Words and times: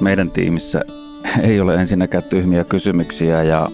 Meidän 0.00 0.30
tiimissä 0.30 0.84
ei 1.42 1.60
ole 1.60 1.74
ensinnäkään 1.74 2.24
tyhmiä 2.24 2.64
kysymyksiä 2.64 3.42
ja 3.42 3.68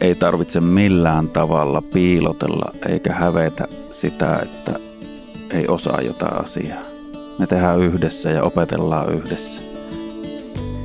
ei 0.00 0.14
tarvitse 0.14 0.60
millään 0.60 1.28
tavalla 1.28 1.82
piilotella 1.82 2.72
eikä 2.88 3.12
hävetä 3.12 3.68
sitä, 3.90 4.38
että 4.42 4.78
ei 5.50 5.68
osaa 5.68 6.00
jotain 6.00 6.44
asiaa. 6.44 6.82
Me 7.38 7.46
tehdään 7.46 7.80
yhdessä 7.80 8.30
ja 8.30 8.42
opetellaan 8.42 9.14
yhdessä. 9.14 9.62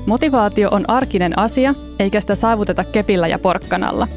Motivaatio 0.05 0.69
on 0.71 0.89
arkinen 0.89 1.39
asia, 1.39 1.75
eikä 1.99 2.21
sitä 2.21 2.35
saavuteta 2.35 2.83
kepillä 2.83 3.27
ja 3.27 3.39
porkkanalla. 3.39 4.07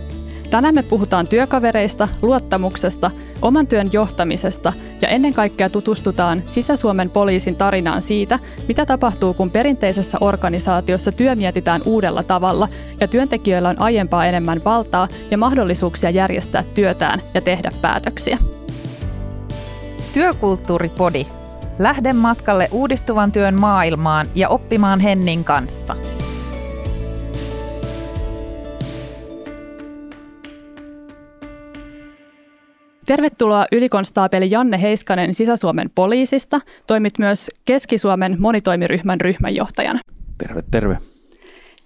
Tänään 0.51 0.75
me 0.75 0.83
puhutaan 0.83 1.27
työkavereista, 1.27 2.09
luottamuksesta, 2.23 3.11
oman 3.43 3.67
työn 3.67 3.91
johtamisesta 3.93 4.73
ja 5.03 5.09
ennen 5.09 5.35
kaikkea 5.35 5.71
tutustutaan 5.71 6.43
Sisä-Suomen 6.49 7.11
poliisin 7.11 7.57
tarinaan 7.57 8.03
siitä, 8.03 8.39
mitä 8.69 8.87
tapahtuu, 8.87 9.35
kun 9.35 9.51
perinteisessä 9.51 10.19
organisaatiossa 10.21 11.13
työ 11.13 11.35
mietitään 11.35 11.83
uudella 11.85 12.23
tavalla 12.23 12.69
ja 13.01 13.09
työntekijöillä 13.09 13.69
on 13.69 13.81
aiempaa 13.81 14.27
enemmän 14.27 14.65
valtaa 14.65 15.09
ja 15.31 15.39
mahdollisuuksia 15.39 16.11
järjestää 16.11 16.65
työtään 16.75 17.23
ja 17.35 17.41
tehdä 17.41 17.73
päätöksiä. 17.83 18.39
Työkulttuuripodi. 20.15 21.27
Lähde 21.79 22.13
matkalle 22.13 22.69
uudistuvan 22.71 23.33
työn 23.33 23.61
maailmaan 23.61 24.27
ja 24.35 24.49
oppimaan 24.49 25.01
Hennin 25.01 25.45
kanssa. 25.45 25.97
Tervetuloa 33.11 33.67
ylikonstaapeli 33.73 34.51
Janne 34.51 34.83
Heiskanen 34.83 35.35
Sisä-Suomen 35.35 35.91
poliisista. 35.95 36.61
Toimit 36.87 37.19
myös 37.19 37.51
Keski-Suomen 37.65 38.37
monitoimiryhmän 38.39 39.21
ryhmänjohtajana. 39.21 40.01
Terve, 40.39 40.63
terve. 40.71 40.97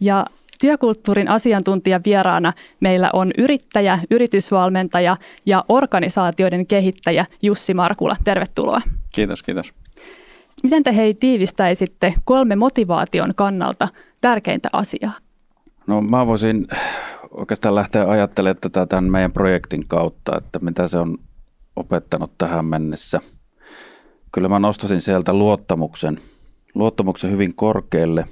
Ja 0.01 0.27
työkulttuurin 0.61 1.29
asiantuntija 1.29 2.01
vieraana 2.05 2.53
meillä 2.81 3.11
on 3.13 3.31
yrittäjä, 3.39 3.99
yritysvalmentaja 4.11 5.17
ja 5.47 5.65
organisaatioiden 5.69 6.67
kehittäjä 6.67 7.27
Jussi 7.43 7.75
Markula. 7.75 8.17
Tervetuloa. 8.25 8.81
Kiitos, 9.15 9.43
kiitos. 9.43 9.73
Miten 10.63 10.83
te 10.83 10.97
hei 10.97 11.15
tiivistäisitte 11.15 12.15
kolme 12.25 12.57
motivaation 12.57 13.35
kannalta 13.35 13.89
tärkeintä 14.21 14.69
asiaa? 14.73 15.13
No 15.87 16.01
mä 16.01 16.27
voisin 16.27 16.67
oikeastaan 17.35 17.75
lähteä 17.75 18.09
ajattelemaan 18.09 18.61
tätä 18.61 18.87
tämän 18.87 19.11
meidän 19.11 19.33
projektin 19.33 19.89
kautta, 19.89 20.37
että 20.39 20.59
mitä 20.59 20.89
se 20.89 20.99
on 20.99 21.19
opettanut 21.77 22.39
tähän 22.39 22.65
mennessä. 22.65 23.21
Kyllä 24.33 24.49
mä 24.49 24.59
nostasin 24.59 25.01
sieltä 25.01 25.35
luottamuksen, 25.35 26.19
luottamuksen 26.75 27.31
hyvin 27.31 27.55
korkealle 27.55 28.25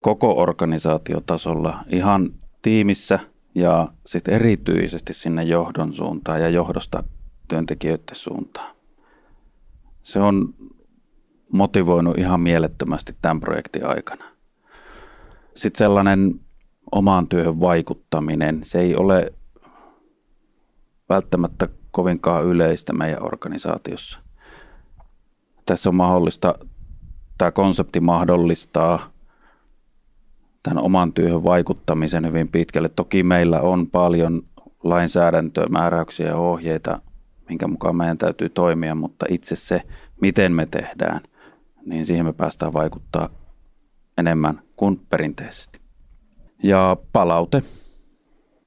koko 0.00 0.38
organisaatiotasolla, 0.38 1.78
ihan 1.92 2.30
tiimissä 2.62 3.18
ja 3.54 3.88
sitten 4.06 4.34
erityisesti 4.34 5.12
sinne 5.12 5.42
johdon 5.42 5.92
suuntaan 5.92 6.40
ja 6.40 6.48
johdosta 6.48 7.04
työntekijöiden 7.48 8.16
suuntaan. 8.16 8.76
Se 10.02 10.20
on 10.20 10.54
motivoinut 11.52 12.18
ihan 12.18 12.40
mielettömästi 12.40 13.16
tämän 13.22 13.40
projektin 13.40 13.86
aikana. 13.86 14.24
Sitten 15.56 15.78
sellainen 15.78 16.40
omaan 16.92 17.28
työhön 17.28 17.60
vaikuttaminen, 17.60 18.60
se 18.62 18.80
ei 18.80 18.96
ole 18.96 19.32
välttämättä 21.08 21.68
kovinkaan 21.90 22.44
yleistä 22.44 22.92
meidän 22.92 23.22
organisaatiossa. 23.22 24.20
Tässä 25.66 25.88
on 25.88 25.94
mahdollista, 25.94 26.54
tämä 27.38 27.50
konsepti 27.50 28.00
mahdollistaa 28.00 29.12
tämän 30.62 30.84
oman 30.84 31.12
työhön 31.12 31.44
vaikuttamisen 31.44 32.26
hyvin 32.26 32.48
pitkälle. 32.48 32.88
Toki 32.88 33.22
meillä 33.22 33.60
on 33.60 33.86
paljon 33.86 34.42
lainsäädäntöä, 34.82 35.66
määräyksiä 35.70 36.26
ja 36.26 36.36
ohjeita, 36.36 37.02
minkä 37.48 37.66
mukaan 37.66 37.96
meidän 37.96 38.18
täytyy 38.18 38.48
toimia, 38.48 38.94
mutta 38.94 39.26
itse 39.28 39.56
se, 39.56 39.82
miten 40.20 40.52
me 40.52 40.66
tehdään, 40.66 41.20
niin 41.86 42.04
siihen 42.04 42.26
me 42.26 42.32
päästään 42.32 42.72
vaikuttaa 42.72 43.28
enemmän 44.18 44.62
kuin 44.76 45.00
perinteisesti. 45.08 45.80
Ja 46.62 46.96
palaute. 47.12 47.62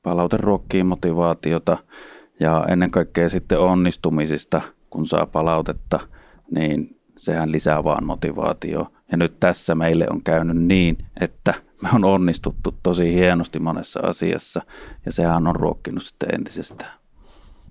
Palaute 0.04 0.38
ruokkii 0.38 0.84
motivaatiota 0.84 1.78
ja 2.40 2.66
ennen 2.70 2.92
kaikkea 2.92 3.30
sitten 3.30 3.60
onnistumisista, 3.60 4.62
kun 4.90 5.08
saa 5.08 5.26
palautetta, 5.26 6.00
niin 6.52 7.00
sehän 7.18 7.52
lisää 7.52 7.84
vaan 7.84 8.06
motivaatio. 8.06 8.88
Ja 9.12 9.18
nyt 9.18 9.40
tässä 9.40 9.76
meille 9.76 10.08
on 10.10 10.24
käynyt 10.24 10.58
niin, 10.58 10.98
että 11.22 11.54
me 11.82 11.90
on 11.94 12.06
onnistuttu 12.06 12.76
tosi 12.84 13.14
hienosti 13.14 13.60
monessa 13.60 14.00
asiassa 14.00 14.62
ja 15.06 15.12
sehän 15.12 15.48
on 15.48 15.56
ruokkinut 15.56 16.04
sitten 16.04 16.36
entisestään. 16.36 16.92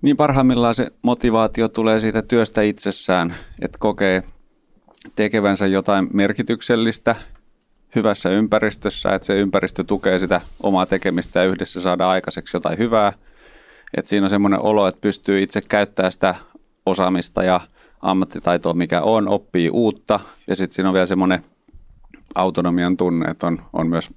Niin 0.02 0.16
parhaimmillaan 0.16 0.74
se 0.74 0.90
motivaatio 1.02 1.68
tulee 1.68 2.00
siitä 2.00 2.22
työstä 2.22 2.62
itsessään, 2.62 3.34
että 3.62 3.78
kokee 3.80 4.22
tekevänsä 5.16 5.66
jotain 5.66 6.08
merkityksellistä 6.12 7.16
hyvässä 7.94 8.30
ympäristössä, 8.30 9.14
että 9.14 9.26
se 9.26 9.40
ympäristö 9.40 9.84
tukee 9.84 10.18
sitä 10.18 10.40
omaa 10.62 10.86
tekemistä 10.86 11.40
ja 11.40 11.46
yhdessä 11.46 11.80
saada 11.80 12.10
aikaiseksi 12.10 12.56
jotain 12.56 12.78
hyvää. 12.78 13.12
Että 13.96 14.08
siinä 14.08 14.26
on 14.26 14.30
semmoinen 14.30 14.60
olo, 14.60 14.88
että 14.88 15.00
pystyy 15.00 15.42
itse 15.42 15.60
käyttämään 15.68 16.12
sitä 16.12 16.34
osaamista 16.86 17.42
ja 17.42 17.60
ammattitaitoa, 18.00 18.74
mikä 18.74 19.02
on, 19.02 19.28
oppii 19.28 19.70
uutta 19.70 20.20
ja 20.46 20.56
sitten 20.56 20.74
siinä 20.74 20.88
on 20.88 20.94
vielä 20.94 21.06
semmoinen 21.06 21.42
autonomian 22.34 22.96
tunne, 22.96 23.30
että 23.30 23.46
on, 23.46 23.62
on 23.72 23.88
myös 23.88 24.10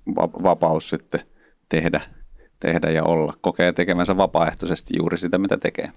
vapaus 0.44 0.90
sitten 0.90 1.22
tehdä, 1.70 2.02
tehdä 2.60 2.90
ja 2.90 3.04
olla, 3.04 3.34
kokee 3.42 3.72
tekemänsä 3.72 4.18
vapaaehtoisesti 4.18 4.94
juuri 4.98 5.18
sitä, 5.18 5.38
mitä 5.38 5.58
tekee. 5.58 5.92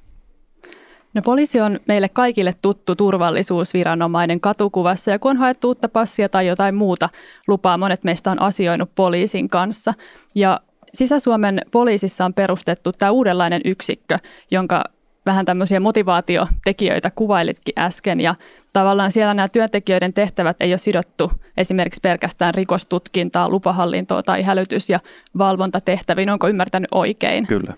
No 1.15 1.23
poliisi 1.23 1.61
on 1.61 1.81
meille 1.87 2.09
kaikille 2.09 2.55
tuttu 2.63 2.95
turvallisuusviranomainen 2.95 4.41
katukuvassa 4.41 5.11
ja 5.11 5.19
kun 5.19 5.31
on 5.31 5.37
haettu 5.37 5.69
uutta 5.69 5.89
passia 5.89 6.29
tai 6.29 6.47
jotain 6.47 6.77
muuta 6.77 7.09
lupaa, 7.49 7.79
monet 7.79 8.05
meistä 8.05 8.31
on 8.31 8.43
asioinut 8.43 8.91
poliisin 8.95 9.49
kanssa. 9.49 9.95
Ja 10.35 10.61
Sisä-Suomen 10.95 11.63
poliisissa 11.71 12.25
on 12.25 12.35
perustettu 12.35 12.93
tämä 12.93 13.11
uudenlainen 13.11 13.61
yksikkö, 13.65 14.19
jonka 14.51 14.85
vähän 15.27 15.45
tämmöisiä 15.45 15.81
motivaatiotekijöitä 15.81 17.11
kuvailitkin 17.11 17.75
äsken 17.79 18.21
ja 18.21 18.35
tavallaan 18.73 19.13
siellä 19.13 19.35
nämä 19.35 19.49
työntekijöiden 19.49 20.13
tehtävät 20.13 20.61
ei 20.61 20.73
ole 20.73 20.79
sidottu 20.79 21.33
esimerkiksi 21.57 22.01
pelkästään 22.01 22.55
rikostutkintaa, 22.55 23.49
lupahallintoa 23.49 24.23
tai 24.23 24.43
hälytys- 24.43 24.91
ja 24.91 25.01
valvontatehtäviin. 25.39 26.31
Onko 26.31 26.49
ymmärtänyt 26.49 26.89
oikein? 26.93 27.47
Kyllä. 27.47 27.75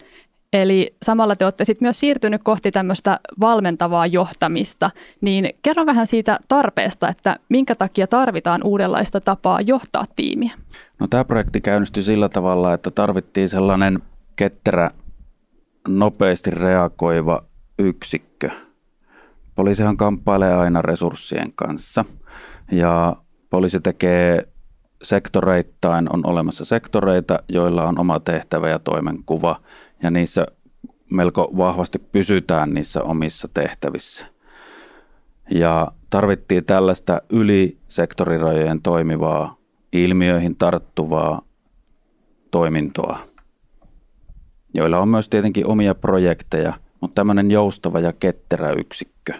Eli 0.52 0.94
samalla 1.02 1.36
te 1.36 1.44
olette 1.44 1.64
sitten 1.64 1.86
myös 1.86 2.00
siirtynyt 2.00 2.42
kohti 2.42 2.70
tämmöistä 2.70 3.20
valmentavaa 3.40 4.06
johtamista, 4.06 4.90
niin 5.20 5.50
kerro 5.62 5.86
vähän 5.86 6.06
siitä 6.06 6.38
tarpeesta, 6.48 7.08
että 7.08 7.36
minkä 7.48 7.74
takia 7.74 8.06
tarvitaan 8.06 8.60
uudenlaista 8.64 9.20
tapaa 9.20 9.60
johtaa 9.60 10.04
tiimiä? 10.16 10.52
No 10.98 11.06
tämä 11.08 11.24
projekti 11.24 11.60
käynnistyi 11.60 12.02
sillä 12.02 12.28
tavalla, 12.28 12.74
että 12.74 12.90
tarvittiin 12.90 13.48
sellainen 13.48 13.98
ketterä, 14.36 14.90
nopeasti 15.88 16.50
reagoiva 16.50 17.42
yksikkö. 17.78 18.50
Poliisihan 19.54 19.96
kamppailee 19.96 20.54
aina 20.54 20.82
resurssien 20.82 21.52
kanssa 21.54 22.04
ja 22.72 23.16
poliisi 23.50 23.80
tekee 23.80 24.48
sektoreittain, 25.02 26.06
on 26.12 26.26
olemassa 26.26 26.64
sektoreita, 26.64 27.38
joilla 27.48 27.84
on 27.84 27.98
oma 27.98 28.20
tehtävä 28.20 28.68
ja 28.68 28.78
toimenkuva– 28.78 29.56
ja 30.02 30.10
niissä 30.10 30.46
melko 31.10 31.50
vahvasti 31.56 31.98
pysytään 31.98 32.74
niissä 32.74 33.02
omissa 33.02 33.48
tehtävissä. 33.54 34.26
Ja 35.50 35.92
tarvittiin 36.10 36.64
tällaista 36.64 37.22
yli 37.30 37.78
sektorirajojen 37.88 38.82
toimivaa, 38.82 39.56
ilmiöihin 39.92 40.56
tarttuvaa 40.56 41.42
toimintoa, 42.50 43.18
joilla 44.74 44.98
on 44.98 45.08
myös 45.08 45.28
tietenkin 45.28 45.66
omia 45.66 45.94
projekteja, 45.94 46.72
mutta 47.00 47.14
tämmöinen 47.14 47.50
joustava 47.50 48.00
ja 48.00 48.12
ketterä 48.12 48.72
yksikkö. 48.72 49.32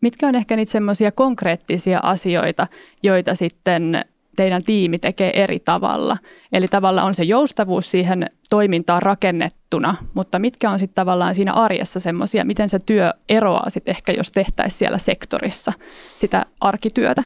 Mitkä 0.00 0.28
on 0.28 0.34
ehkä 0.34 0.56
niitä 0.56 0.72
semmoisia 0.72 1.12
konkreettisia 1.12 2.00
asioita, 2.02 2.66
joita 3.02 3.34
sitten 3.34 4.04
teidän 4.36 4.62
tiimi 4.62 4.98
tekee 4.98 5.42
eri 5.42 5.60
tavalla. 5.60 6.16
Eli 6.52 6.68
tavallaan 6.68 7.06
on 7.06 7.14
se 7.14 7.22
joustavuus 7.22 7.90
siihen 7.90 8.30
toimintaan 8.52 9.02
rakennettuna, 9.02 9.96
mutta 10.14 10.38
mitkä 10.38 10.70
on 10.70 10.78
sitten 10.78 10.94
tavallaan 10.94 11.34
siinä 11.34 11.52
arjessa 11.52 12.00
semmoisia, 12.00 12.44
miten 12.44 12.70
se 12.70 12.78
työ 12.78 13.12
eroaa 13.28 13.70
sitten 13.70 13.92
ehkä, 13.92 14.12
jos 14.12 14.32
tehtäisiin 14.32 14.78
siellä 14.78 14.98
sektorissa 14.98 15.72
sitä 16.16 16.46
arkityötä? 16.60 17.22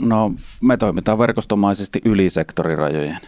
No 0.00 0.32
me 0.60 0.76
toimitaan 0.76 1.18
verkostomaisesti 1.18 2.00
yli 2.04 2.30
sektorirajojen. 2.30 3.18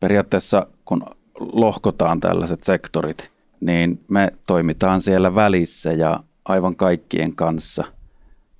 Periaatteessa 0.00 0.66
kun 0.84 1.06
lohkotaan 1.38 2.20
tällaiset 2.20 2.62
sektorit, 2.62 3.30
niin 3.60 4.00
me 4.08 4.32
toimitaan 4.46 5.00
siellä 5.00 5.34
välissä 5.34 5.92
ja 5.92 6.20
aivan 6.44 6.76
kaikkien 6.76 7.36
kanssa. 7.36 7.84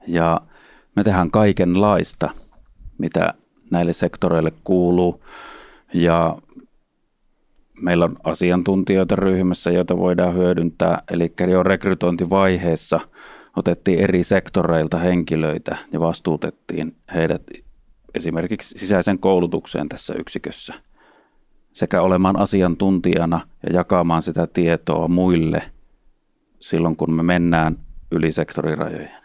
Ja 0.07 0.41
me 0.97 1.05
tehdään 1.05 1.31
kaikenlaista, 1.31 2.31
mitä 2.99 3.35
näille 3.71 3.93
sektoreille 3.93 4.53
kuuluu. 4.65 5.25
Ja 5.95 6.37
meillä 7.83 8.05
on 8.05 8.17
asiantuntijoita 8.25 9.17
ryhmässä, 9.17 9.71
joita 9.71 9.97
voidaan 9.97 10.35
hyödyntää. 10.35 11.03
Eli 11.11 11.33
jo 11.51 11.63
rekrytointivaiheessa 11.63 13.01
otettiin 13.57 13.99
eri 13.99 14.23
sektoreilta 14.23 14.99
henkilöitä 14.99 15.77
ja 15.93 16.01
vastuutettiin 16.01 16.97
heidät 17.15 17.43
esimerkiksi 18.15 18.79
sisäisen 18.79 19.19
koulutukseen 19.19 19.89
tässä 19.89 20.15
yksikössä 20.15 20.75
sekä 21.73 22.03
olemaan 22.03 22.41
asiantuntijana 22.41 23.41
ja 23.67 23.73
jakamaan 23.73 24.23
sitä 24.23 24.47
tietoa 24.47 25.09
muille 25.09 25.63
silloin, 26.61 26.97
kun 26.97 27.15
me 27.15 27.23
mennään 27.23 27.79
yli 28.11 28.33
sektorirajojen. 28.33 29.24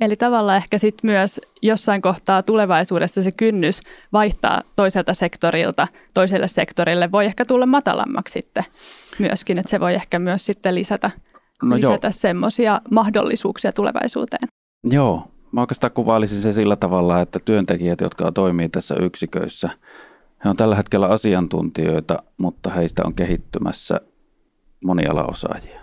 Eli 0.00 0.16
tavallaan 0.16 0.56
ehkä 0.56 0.78
sitten 0.78 1.10
myös 1.10 1.40
jossain 1.62 2.02
kohtaa 2.02 2.42
tulevaisuudessa 2.42 3.22
se 3.22 3.32
kynnys 3.32 3.80
vaihtaa 4.12 4.62
toiselta 4.76 5.14
sektorilta 5.14 5.88
toiselle 6.14 6.48
sektorille 6.48 7.12
voi 7.12 7.26
ehkä 7.26 7.44
tulla 7.44 7.66
matalammaksi 7.66 8.32
sitten 8.32 8.64
myöskin, 9.18 9.58
että 9.58 9.70
se 9.70 9.80
voi 9.80 9.94
ehkä 9.94 10.18
myös 10.18 10.46
sitten 10.46 10.74
lisätä, 10.74 11.10
no 11.62 11.76
lisätä 11.76 12.10
semmoisia 12.10 12.80
mahdollisuuksia 12.90 13.72
tulevaisuuteen. 13.72 14.48
Joo, 14.84 15.30
mä 15.52 15.60
oikeastaan 15.60 15.92
kuvailisin 15.92 16.40
se 16.40 16.52
sillä 16.52 16.76
tavalla, 16.76 17.20
että 17.20 17.38
työntekijät, 17.44 18.00
jotka 18.00 18.32
toimii 18.32 18.68
tässä 18.68 18.94
yksiköissä, 18.94 19.70
he 20.44 20.50
on 20.50 20.56
tällä 20.56 20.76
hetkellä 20.76 21.06
asiantuntijoita, 21.06 22.22
mutta 22.38 22.70
heistä 22.70 23.02
on 23.06 23.14
kehittymässä 23.14 24.00
monialaosaajia. 24.84 25.80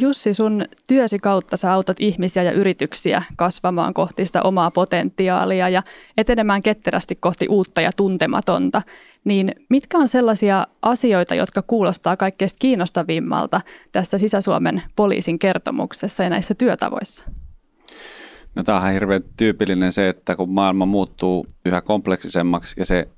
Jussi, 0.00 0.34
sun 0.34 0.64
työsi 0.86 1.18
kautta 1.18 1.56
sä 1.56 1.72
autat 1.72 2.00
ihmisiä 2.00 2.42
ja 2.42 2.52
yrityksiä 2.52 3.22
kasvamaan 3.36 3.94
kohti 3.94 4.26
sitä 4.26 4.42
omaa 4.42 4.70
potentiaalia 4.70 5.68
ja 5.68 5.82
etenemään 6.16 6.62
ketterästi 6.62 7.16
kohti 7.16 7.46
uutta 7.48 7.80
ja 7.80 7.90
tuntematonta. 7.96 8.82
Niin 9.24 9.52
mitkä 9.68 9.98
on 9.98 10.08
sellaisia 10.08 10.66
asioita, 10.82 11.34
jotka 11.34 11.62
kuulostaa 11.62 12.16
kaikkein 12.16 12.50
kiinnostavimmalta 12.60 13.60
tässä 13.92 14.18
Sisä-Suomen 14.18 14.82
poliisin 14.96 15.38
kertomuksessa 15.38 16.22
ja 16.22 16.30
näissä 16.30 16.54
työtavoissa? 16.54 17.24
No 18.54 18.64
tämä 18.64 18.80
on 18.80 18.92
hirveän 18.92 19.22
tyypillinen 19.36 19.92
se, 19.92 20.08
että 20.08 20.36
kun 20.36 20.50
maailma 20.50 20.86
muuttuu 20.86 21.46
yhä 21.66 21.80
kompleksisemmaksi 21.80 22.74
ja 22.78 22.86
se 22.86 23.08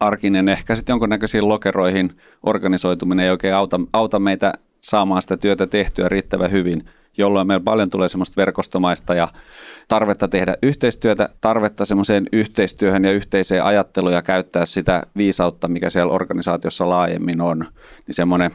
arkinen, 0.00 0.48
ehkä 0.48 0.74
sitten 0.74 0.92
jonkunnäköisiin 0.92 1.48
lokeroihin 1.48 2.12
organisoituminen 2.42 3.24
ei 3.24 3.30
oikein 3.30 3.54
auta, 3.54 3.80
auta 3.92 4.18
meitä 4.18 4.52
saamaan 4.84 5.22
sitä 5.22 5.36
työtä 5.36 5.66
tehtyä 5.66 6.08
riittävän 6.08 6.50
hyvin, 6.50 6.84
jolloin 7.18 7.46
meillä 7.46 7.64
paljon 7.64 7.90
tulee 7.90 8.08
semmoista 8.08 8.40
verkostomaista 8.40 9.14
ja 9.14 9.28
tarvetta 9.88 10.28
tehdä 10.28 10.56
yhteistyötä, 10.62 11.28
tarvetta 11.40 11.84
semmoiseen 11.84 12.26
yhteistyöhön 12.32 13.04
ja 13.04 13.12
yhteiseen 13.12 13.64
ajatteluun 13.64 14.12
ja 14.12 14.22
käyttää 14.22 14.66
sitä 14.66 15.02
viisautta, 15.16 15.68
mikä 15.68 15.90
siellä 15.90 16.12
organisaatiossa 16.12 16.88
laajemmin 16.88 17.40
on, 17.40 17.58
niin 18.06 18.14
semmoinen 18.14 18.50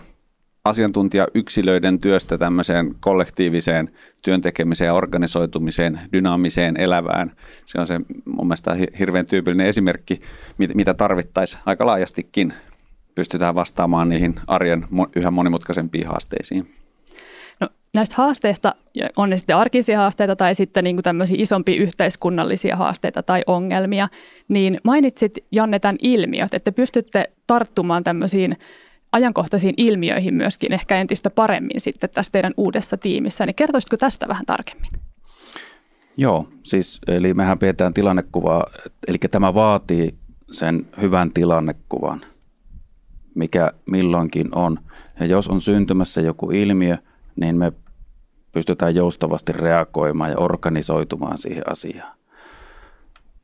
asiantuntijayksilöiden 0.66 2.00
työstä 2.00 2.38
tämmöiseen 2.38 2.96
kollektiiviseen 3.00 3.92
työntekemiseen 4.22 4.94
organisoitumiseen, 4.94 6.00
dynaamiseen, 6.14 6.78
elävään. 6.78 7.32
Se 7.66 7.82
on 7.82 7.88
se 7.88 8.00
mun 8.26 8.48
mielestä 8.48 8.78
hirveän 9.00 9.26
tyypillinen 9.26 9.68
esimerkki, 9.68 10.20
mitä 10.58 10.94
tarvittaisiin 10.94 11.62
aika 11.66 11.86
laajastikin 11.86 12.54
pystytään 13.20 13.56
vastaamaan 13.56 14.10
niihin 14.10 14.36
arjen 14.48 14.86
yhä 15.16 15.32
monimutkaisempiin 15.32 16.08
haasteisiin. 16.08 16.68
No, 17.60 17.68
näistä 17.94 18.16
haasteista, 18.18 18.76
on 19.16 19.30
ne 19.30 19.38
sitten 19.38 19.56
arkisia 19.56 19.98
haasteita 19.98 20.36
tai 20.36 20.56
sitten 20.56 20.84
niin 20.84 20.96
kuin 20.96 21.04
tämmöisiä 21.04 21.38
isompia 21.40 21.82
yhteiskunnallisia 21.82 22.76
haasteita 22.76 23.24
tai 23.24 23.42
ongelmia, 23.48 24.10
niin 24.48 24.78
mainitsit 24.84 25.38
Janne 25.52 25.80
tämän 25.80 25.98
ilmiöt, 26.02 26.54
että 26.54 26.72
pystytte 26.72 27.32
tarttumaan 27.48 28.04
tämmöisiin 28.04 28.58
ajankohtaisiin 29.12 29.74
ilmiöihin 29.78 30.34
myöskin 30.34 30.74
ehkä 30.74 30.96
entistä 30.96 31.30
paremmin 31.30 31.82
sitten 31.82 32.10
tässä 32.10 32.32
teidän 32.32 32.54
uudessa 32.58 32.98
tiimissä. 32.98 33.46
Niin 33.46 33.56
kertoisitko 33.56 33.98
tästä 33.98 34.28
vähän 34.28 34.46
tarkemmin? 34.46 34.92
Joo, 36.18 36.48
siis 36.64 37.00
eli 37.08 37.34
mehän 37.34 37.60
pidetään 37.60 37.94
tilannekuvaa, 37.94 38.66
eli 39.08 39.18
tämä 39.32 39.54
vaatii 39.54 40.16
sen 40.52 40.88
hyvän 41.02 41.32
tilannekuvan– 41.34 42.22
mikä 43.36 43.72
milloinkin 43.92 44.56
on. 44.56 44.80
Ja 45.20 45.26
jos 45.26 45.48
on 45.48 45.62
syntymässä 45.62 46.22
joku 46.22 46.52
ilmiö, 46.52 46.98
niin 47.36 47.58
me 47.58 47.72
pystytään 48.52 48.96
joustavasti 48.96 49.52
reagoimaan 49.52 50.32
ja 50.32 50.38
organisoitumaan 50.38 51.38
siihen 51.38 51.64
asiaan. 51.72 52.18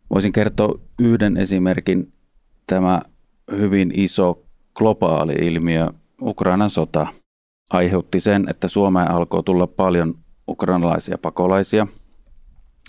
Voisin 0.09 0.33
kertoa 0.33 0.79
yhden 0.99 1.37
esimerkin. 1.37 2.13
Tämä 2.67 3.01
hyvin 3.51 3.91
iso 3.95 4.41
globaali 4.75 5.33
ilmiö, 5.33 5.87
Ukrainan 6.21 6.69
sota, 6.69 7.07
aiheutti 7.69 8.19
sen, 8.19 8.49
että 8.49 8.67
Suomeen 8.67 9.11
alkoi 9.11 9.43
tulla 9.43 9.67
paljon 9.67 10.15
ukrainalaisia 10.47 11.17
pakolaisia. 11.17 11.87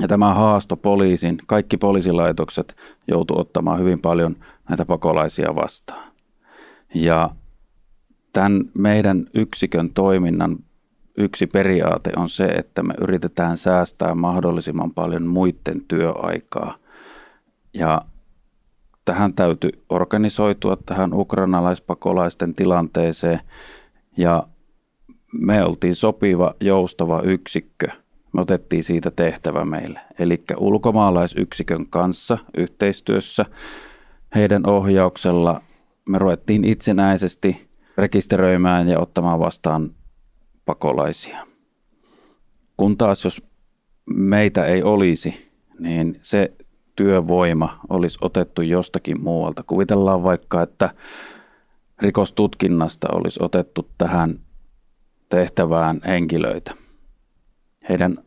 Ja 0.00 0.08
tämä 0.08 0.34
haasto 0.34 0.76
poliisin, 0.76 1.36
kaikki 1.46 1.76
poliisilaitokset 1.76 2.76
joutuivat 3.08 3.40
ottamaan 3.40 3.78
hyvin 3.78 4.00
paljon 4.00 4.36
näitä 4.68 4.84
pakolaisia 4.84 5.54
vastaan. 5.54 6.15
Ja 7.02 7.30
tämän 8.32 8.64
meidän 8.78 9.26
yksikön 9.34 9.90
toiminnan 9.90 10.56
yksi 11.18 11.46
periaate 11.46 12.10
on 12.16 12.28
se, 12.28 12.44
että 12.44 12.82
me 12.82 12.94
yritetään 13.00 13.56
säästää 13.56 14.14
mahdollisimman 14.14 14.94
paljon 14.94 15.26
muiden 15.26 15.80
työaikaa. 15.88 16.76
Ja 17.74 18.02
tähän 19.04 19.34
täytyy 19.34 19.70
organisoitua 19.88 20.76
tähän 20.86 21.14
ukrainalaispakolaisten 21.14 22.54
tilanteeseen 22.54 23.40
ja 24.16 24.46
me 25.32 25.64
oltiin 25.64 25.94
sopiva, 25.94 26.54
joustava 26.60 27.20
yksikkö. 27.22 27.86
Me 28.32 28.40
otettiin 28.40 28.84
siitä 28.84 29.10
tehtävä 29.10 29.64
meille. 29.64 30.00
Eli 30.18 30.42
ulkomaalaisyksikön 30.56 31.86
kanssa 31.90 32.38
yhteistyössä 32.56 33.44
heidän 34.34 34.66
ohjauksella 34.66 35.60
me 36.08 36.18
ruvettiin 36.18 36.64
itsenäisesti 36.64 37.68
rekisteröimään 37.96 38.88
ja 38.88 38.98
ottamaan 38.98 39.40
vastaan 39.40 39.94
pakolaisia. 40.64 41.46
Kun 42.76 42.96
taas 42.96 43.24
jos 43.24 43.42
meitä 44.06 44.64
ei 44.64 44.82
olisi, 44.82 45.50
niin 45.78 46.18
se 46.22 46.52
työvoima 46.96 47.80
olisi 47.88 48.18
otettu 48.20 48.62
jostakin 48.62 49.22
muualta. 49.22 49.64
Kuvitellaan 49.66 50.22
vaikka, 50.22 50.62
että 50.62 50.90
rikostutkinnasta 51.98 53.08
olisi 53.12 53.40
otettu 53.42 53.90
tähän 53.98 54.40
tehtävään 55.28 56.00
henkilöitä. 56.06 56.74
Heidän 57.88 58.18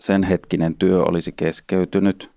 sen 0.00 0.22
hetkinen 0.22 0.74
työ 0.74 1.02
olisi 1.02 1.32
keskeytynyt 1.32 2.35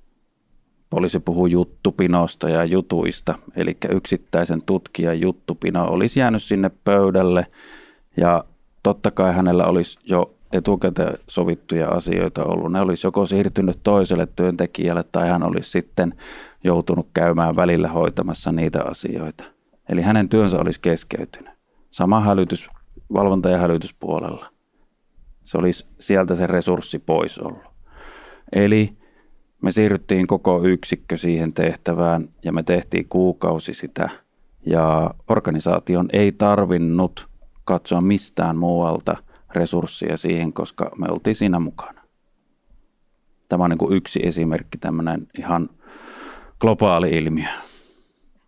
Poliisi 0.89 1.19
puhuu 1.19 1.47
juttupinosta 1.47 2.49
ja 2.49 2.65
jutuista, 2.65 3.35
eli 3.55 3.77
yksittäisen 3.91 4.59
tutkijan 4.65 5.21
juttupino 5.21 5.85
olisi 5.85 6.19
jäänyt 6.19 6.43
sinne 6.43 6.71
pöydälle 6.83 7.45
ja 8.17 8.43
totta 8.83 9.11
kai 9.11 9.33
hänellä 9.33 9.65
olisi 9.65 9.99
jo 10.03 10.33
etukäteen 10.51 11.17
sovittuja 11.27 11.89
asioita 11.89 12.43
ollut. 12.43 12.71
Ne 12.71 12.81
olisi 12.81 13.07
joko 13.07 13.25
siirtynyt 13.25 13.79
toiselle 13.83 14.27
työntekijälle 14.35 15.03
tai 15.11 15.29
hän 15.29 15.43
olisi 15.43 15.69
sitten 15.69 16.13
joutunut 16.63 17.07
käymään 17.13 17.55
välillä 17.55 17.87
hoitamassa 17.87 18.51
niitä 18.51 18.83
asioita. 18.83 19.43
Eli 19.89 20.01
hänen 20.01 20.29
työnsä 20.29 20.57
olisi 20.57 20.79
keskeytynyt. 20.81 21.53
Sama 21.91 22.19
hälytys, 22.19 22.69
valvonta- 23.13 23.49
ja 23.49 23.57
hälytyspuolella. 23.57 24.45
Se 25.43 25.57
olisi 25.57 25.85
sieltä 25.99 26.35
se 26.35 26.47
resurssi 26.47 26.99
pois 26.99 27.39
ollut. 27.39 27.63
Eli 28.51 28.98
me 29.61 29.71
siirryttiin 29.71 30.27
koko 30.27 30.63
yksikkö 30.63 31.17
siihen 31.17 31.53
tehtävään 31.53 32.29
ja 32.45 32.51
me 32.51 32.63
tehtiin 32.63 33.05
kuukausi 33.09 33.73
sitä. 33.73 34.09
Ja 34.65 35.13
organisaation 35.27 36.09
ei 36.13 36.31
tarvinnut 36.31 37.27
katsoa 37.65 38.01
mistään 38.01 38.57
muualta 38.57 39.15
resursseja 39.55 40.17
siihen, 40.17 40.53
koska 40.53 40.91
me 40.97 41.07
oltiin 41.11 41.35
siinä 41.35 41.59
mukana. 41.59 42.01
Tämä 43.49 43.63
on 43.63 43.69
niin 43.69 43.77
kuin 43.77 43.93
yksi 43.93 44.19
esimerkki, 44.23 44.77
tämmöinen 44.77 45.27
ihan 45.37 45.69
globaali 46.59 47.09
ilmiö. 47.09 47.47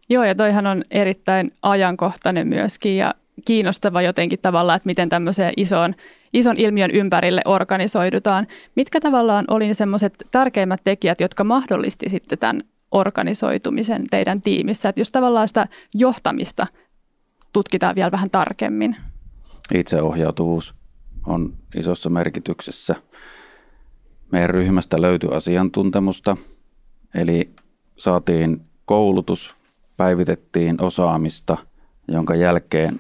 Joo, 0.10 0.24
ja 0.24 0.36
toihan 0.36 0.68
on 0.68 0.82
erittäin 0.91 1.51
ajankohtainen 1.62 2.48
myöskin 2.48 2.98
ja 2.98 3.13
kiinnostava 3.45 4.01
jotenkin 4.01 4.39
tavallaan, 4.39 4.77
että 4.77 4.88
miten 4.88 5.09
tämmöiseen 5.09 5.53
isoon, 5.57 5.95
ison 6.33 6.57
ilmiön 6.57 6.91
ympärille 6.91 7.41
organisoidutaan. 7.45 8.47
Mitkä 8.75 9.00
tavallaan 9.00 9.45
oli 9.47 9.67
ne 9.67 9.73
semmoiset 9.73 10.27
tärkeimmät 10.31 10.83
tekijät, 10.83 11.21
jotka 11.21 11.43
mahdollisti 11.43 12.09
sitten 12.09 12.39
tämän 12.39 12.63
organisoitumisen 12.91 14.03
teidän 14.09 14.41
tiimissä? 14.41 14.89
Että 14.89 15.01
jos 15.01 15.11
tavallaan 15.11 15.47
sitä 15.47 15.67
johtamista 15.93 16.67
tutkitaan 17.53 17.95
vielä 17.95 18.11
vähän 18.11 18.29
tarkemmin. 18.29 18.95
Itseohjautuvuus 19.73 20.75
on 21.27 21.53
isossa 21.75 22.09
merkityksessä. 22.09 22.95
Meidän 24.31 24.50
ryhmästä 24.50 25.01
löytyi 25.01 25.29
asiantuntemusta 25.33 26.38
Eli 27.13 27.51
saatiin 27.97 28.61
koulutus, 28.85 29.55
päivitettiin 29.97 30.81
osaamista, 30.81 31.57
jonka 32.07 32.35
jälkeen 32.35 33.00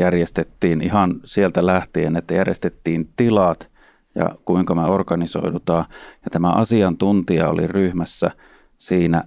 järjestettiin 0.00 0.82
ihan 0.82 1.20
sieltä 1.24 1.66
lähtien, 1.66 2.16
että 2.16 2.34
järjestettiin 2.34 3.12
tilat 3.16 3.70
ja 4.14 4.30
kuinka 4.44 4.74
me 4.74 4.84
organisoidutaan. 4.84 5.84
Ja 6.24 6.30
tämä 6.30 6.52
asiantuntija 6.52 7.48
oli 7.48 7.66
ryhmässä 7.66 8.30
siinä 8.78 9.24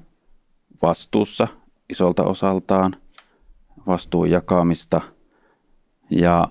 vastuussa 0.82 1.48
isolta 1.90 2.24
osaltaan, 2.24 2.96
vastuun 3.88 4.32
jakamista. 4.32 5.02
Ja 6.10 6.48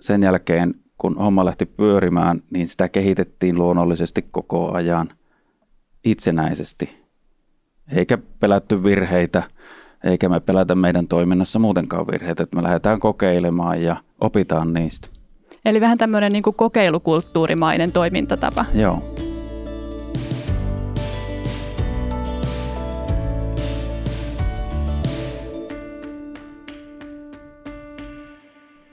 sen 0.00 0.22
jälkeen, 0.22 0.74
kun 0.98 1.16
homma 1.16 1.44
lähti 1.44 1.66
pyörimään, 1.66 2.42
niin 2.50 2.68
sitä 2.68 2.88
kehitettiin 2.88 3.56
luonnollisesti 3.58 4.22
koko 4.30 4.72
ajan 4.72 5.08
itsenäisesti. 6.04 7.04
Eikä 7.92 8.18
pelätty 8.40 8.82
virheitä, 8.82 9.42
eikä 10.04 10.28
me 10.28 10.40
pelätä 10.40 10.74
meidän 10.74 11.08
toiminnassa 11.08 11.58
muutenkaan 11.58 12.06
virheitä, 12.06 12.42
että 12.42 12.56
me 12.56 12.62
lähdetään 12.62 13.00
kokeilemaan 13.00 13.82
ja 13.82 13.96
opitaan 14.20 14.72
niistä. 14.72 15.08
Eli 15.64 15.80
vähän 15.80 15.98
tämmöinen 15.98 16.32
niin 16.32 16.42
kokeilukulttuurimainen 16.42 17.92
toimintatapa. 17.92 18.64
Joo. 18.74 19.02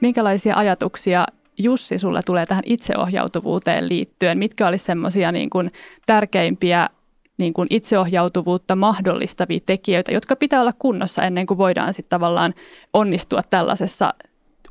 Minkälaisia 0.02 0.56
ajatuksia 0.56 1.26
Jussi 1.58 2.00
sulla 2.00 2.22
tulee 2.24 2.46
tähän 2.46 2.64
itseohjautuvuuteen 2.66 3.90
liittyen? 3.90 4.38
Mitkä 4.38 4.68
olisi 4.68 4.86
semmoisia 4.86 5.32
niin 5.32 5.50
kuin 5.50 5.72
tärkeimpiä 6.06 6.90
niin 7.38 7.54
kuin 7.54 7.68
itseohjautuvuutta 7.70 8.76
mahdollistavia 8.76 9.60
tekijöitä, 9.66 10.12
jotka 10.12 10.36
pitää 10.36 10.62
olla 10.62 10.74
kunnossa 10.80 11.24
ennen 11.24 11.46
kuin 11.46 11.58
voidaan 11.58 11.94
sitten 11.94 12.10
tavallaan 12.10 12.54
onnistua 12.94 13.42
tällaisessa 13.50 14.14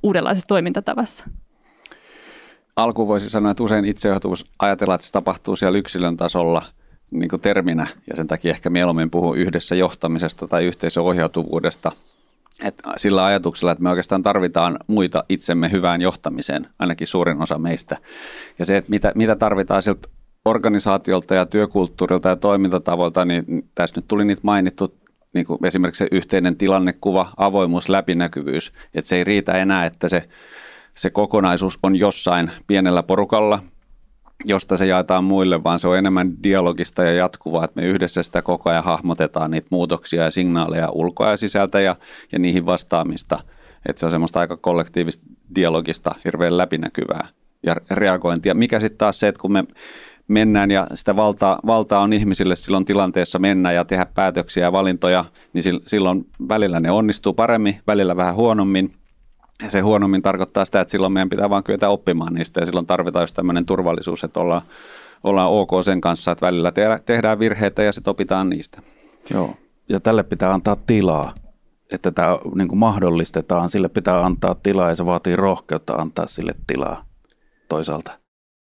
uudenlaisessa 0.02 0.46
toimintatavassa? 0.46 1.24
Alkuun 2.76 3.08
voisi 3.08 3.30
sanoa, 3.30 3.50
että 3.50 3.62
usein 3.62 3.84
itseohjautuvuus 3.84 4.46
ajatellaan, 4.58 4.94
että 4.94 5.06
se 5.06 5.12
tapahtuu 5.12 5.56
siellä 5.56 5.78
yksilön 5.78 6.16
tasolla 6.16 6.62
niin 7.10 7.28
kuin 7.28 7.42
terminä, 7.42 7.86
ja 8.10 8.16
sen 8.16 8.26
takia 8.26 8.50
ehkä 8.50 8.70
mieluummin 8.70 9.10
puhuu 9.10 9.34
yhdessä 9.34 9.74
johtamisesta 9.74 10.48
tai 10.48 10.64
yhteisöohjautuvuudesta– 10.64 11.92
että 12.62 12.90
sillä 12.96 13.24
ajatuksella, 13.24 13.72
että 13.72 13.82
me 13.82 13.90
oikeastaan 13.90 14.22
tarvitaan 14.22 14.78
muita 14.86 15.24
itsemme 15.28 15.70
hyvään 15.70 16.00
johtamiseen, 16.00 16.66
ainakin 16.78 17.06
suurin 17.06 17.42
osa 17.42 17.58
meistä. 17.58 17.96
Ja 18.58 18.64
se, 18.64 18.76
että 18.76 18.90
mitä, 18.90 19.12
mitä 19.14 19.36
tarvitaan 19.36 19.82
sieltä 19.82 20.08
organisaatiolta 20.44 21.34
ja 21.34 21.46
työkulttuurilta 21.46 22.28
ja 22.28 22.36
toimintatavoilta, 22.36 23.24
niin 23.24 23.68
tässä 23.74 24.00
nyt 24.00 24.08
tuli 24.08 24.24
niitä 24.24 24.40
mainittu, 24.44 24.94
niin 25.34 25.46
kuin 25.46 25.66
esimerkiksi 25.66 26.04
se 26.04 26.08
yhteinen 26.12 26.56
tilannekuva, 26.56 27.32
avoimuus, 27.36 27.88
läpinäkyvyys. 27.88 28.72
Että 28.94 29.08
se 29.08 29.16
ei 29.16 29.24
riitä 29.24 29.52
enää, 29.52 29.86
että 29.86 30.08
se, 30.08 30.28
se 30.94 31.10
kokonaisuus 31.10 31.78
on 31.82 31.96
jossain 31.96 32.50
pienellä 32.66 33.02
porukalla– 33.02 33.58
josta 34.44 34.76
se 34.76 34.86
jaetaan 34.86 35.24
muille, 35.24 35.64
vaan 35.64 35.80
se 35.80 35.88
on 35.88 35.98
enemmän 35.98 36.42
dialogista 36.42 37.04
ja 37.04 37.14
jatkuvaa, 37.14 37.64
että 37.64 37.80
me 37.80 37.86
yhdessä 37.86 38.22
sitä 38.22 38.42
koko 38.42 38.70
ajan 38.70 38.84
hahmotetaan 38.84 39.50
niitä 39.50 39.68
muutoksia 39.70 40.24
ja 40.24 40.30
signaaleja 40.30 40.90
ulkoa 40.90 41.30
ja 41.30 41.36
sisältä 41.36 41.80
ja, 41.80 41.96
ja 42.32 42.38
niihin 42.38 42.66
vastaamista. 42.66 43.38
Että 43.88 44.00
se 44.00 44.06
on 44.06 44.12
semmoista 44.12 44.40
aika 44.40 44.56
kollektiivista 44.56 45.26
dialogista, 45.54 46.14
hirveän 46.24 46.56
läpinäkyvää 46.56 47.28
ja 47.62 47.76
reagointia. 47.90 48.54
Mikä 48.54 48.80
sitten 48.80 48.98
taas 48.98 49.20
se, 49.20 49.28
että 49.28 49.40
kun 49.40 49.52
me 49.52 49.64
mennään 50.28 50.70
ja 50.70 50.86
sitä 50.94 51.16
valtaa, 51.16 51.58
valtaa 51.66 52.00
on 52.00 52.12
ihmisille 52.12 52.56
silloin 52.56 52.84
tilanteessa 52.84 53.38
mennä 53.38 53.72
ja 53.72 53.84
tehdä 53.84 54.06
päätöksiä 54.14 54.64
ja 54.64 54.72
valintoja, 54.72 55.24
niin 55.52 55.62
silloin 55.86 56.26
välillä 56.48 56.80
ne 56.80 56.90
onnistuu 56.90 57.32
paremmin, 57.32 57.76
välillä 57.86 58.16
vähän 58.16 58.34
huonommin– 58.34 58.92
ja 59.62 59.70
se 59.70 59.80
huonommin 59.80 60.22
tarkoittaa 60.22 60.64
sitä, 60.64 60.80
että 60.80 60.92
silloin 60.92 61.12
meidän 61.12 61.28
pitää 61.28 61.50
vaan 61.50 61.64
kyetä 61.64 61.88
oppimaan 61.88 62.34
niistä 62.34 62.60
ja 62.60 62.66
silloin 62.66 62.86
tarvitaan 62.86 63.22
just 63.22 63.34
tämmöinen 63.34 63.66
turvallisuus, 63.66 64.24
että 64.24 64.40
ollaan, 64.40 64.62
ollaan 65.24 65.50
ok 65.50 65.70
sen 65.84 66.00
kanssa, 66.00 66.32
että 66.32 66.46
välillä 66.46 66.72
tehdään 67.06 67.38
virheitä 67.38 67.82
ja 67.82 67.92
sitten 67.92 68.10
opitaan 68.10 68.50
niistä. 68.50 68.82
Joo, 69.30 69.54
ja 69.88 70.00
tälle 70.00 70.22
pitää 70.22 70.54
antaa 70.54 70.76
tilaa, 70.86 71.34
että 71.90 72.10
tämä 72.10 72.38
niin 72.54 72.68
kuin 72.68 72.78
mahdollistetaan, 72.78 73.68
sille 73.68 73.88
pitää 73.88 74.24
antaa 74.24 74.56
tilaa 74.62 74.88
ja 74.88 74.94
se 74.94 75.06
vaatii 75.06 75.36
rohkeutta 75.36 75.94
antaa 75.94 76.26
sille 76.26 76.54
tilaa 76.66 77.04
toisaalta. 77.68 78.18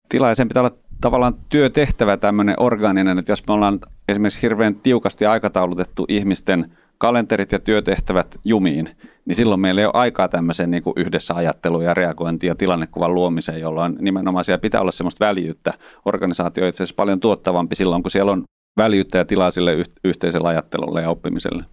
Tila 0.09 0.29
ja 0.29 0.35
sen 0.35 0.49
pitää 0.49 0.63
olla 0.63 0.77
tavallaan 1.03 1.35
työtehtävä 1.49 2.17
tämmöinen 2.17 2.55
orgaaninen, 2.59 3.19
että 3.19 3.33
jos 3.33 3.47
me 3.49 3.55
ollaan 3.55 3.79
esimerkiksi 4.09 4.43
hirveän 4.43 4.75
tiukasti 4.75 5.27
aikataulutettu 5.27 6.05
ihmisten 6.09 6.73
kalenterit 6.99 7.53
ja 7.53 7.59
työtehtävät 7.59 8.37
jumiin, 8.45 8.91
niin 9.25 9.37
silloin 9.37 9.61
meillä 9.61 9.81
ei 9.81 9.85
ole 9.85 9.95
aikaa 9.95 10.29
tämmöiseen 10.29 10.71
niin 10.71 10.83
kuin 10.83 10.95
yhdessä 10.97 11.35
ajatteluun 11.35 11.85
ja 11.85 11.95
reagointiin 11.95 12.49
ja 12.49 12.55
tilannekuvan 12.55 13.15
luomiseen, 13.15 13.61
jolloin 13.61 13.97
nimenomaan 14.01 14.45
siellä 14.45 14.61
pitää 14.61 14.81
olla 14.81 14.93
semmoista 14.93 15.27
väljyyttä. 15.27 15.73
Organisaatio 16.05 16.65
on 16.65 16.69
itse 16.69 16.83
asiassa 16.83 16.97
paljon 16.97 17.21
tuottavampi 17.21 17.77
silloin, 17.77 18.03
kun 18.03 18.11
siellä 18.11 18.33
on 18.33 18.45
väljyyttä 18.77 19.19
ja 19.19 19.25
tilaa 19.25 19.51
sille 19.51 19.77
yhteiselle 20.05 20.49
ajattelulle 20.49 21.03
ja 21.03 21.11
oppimiselle. 21.11 21.65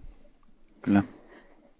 Kyllä. 0.82 1.02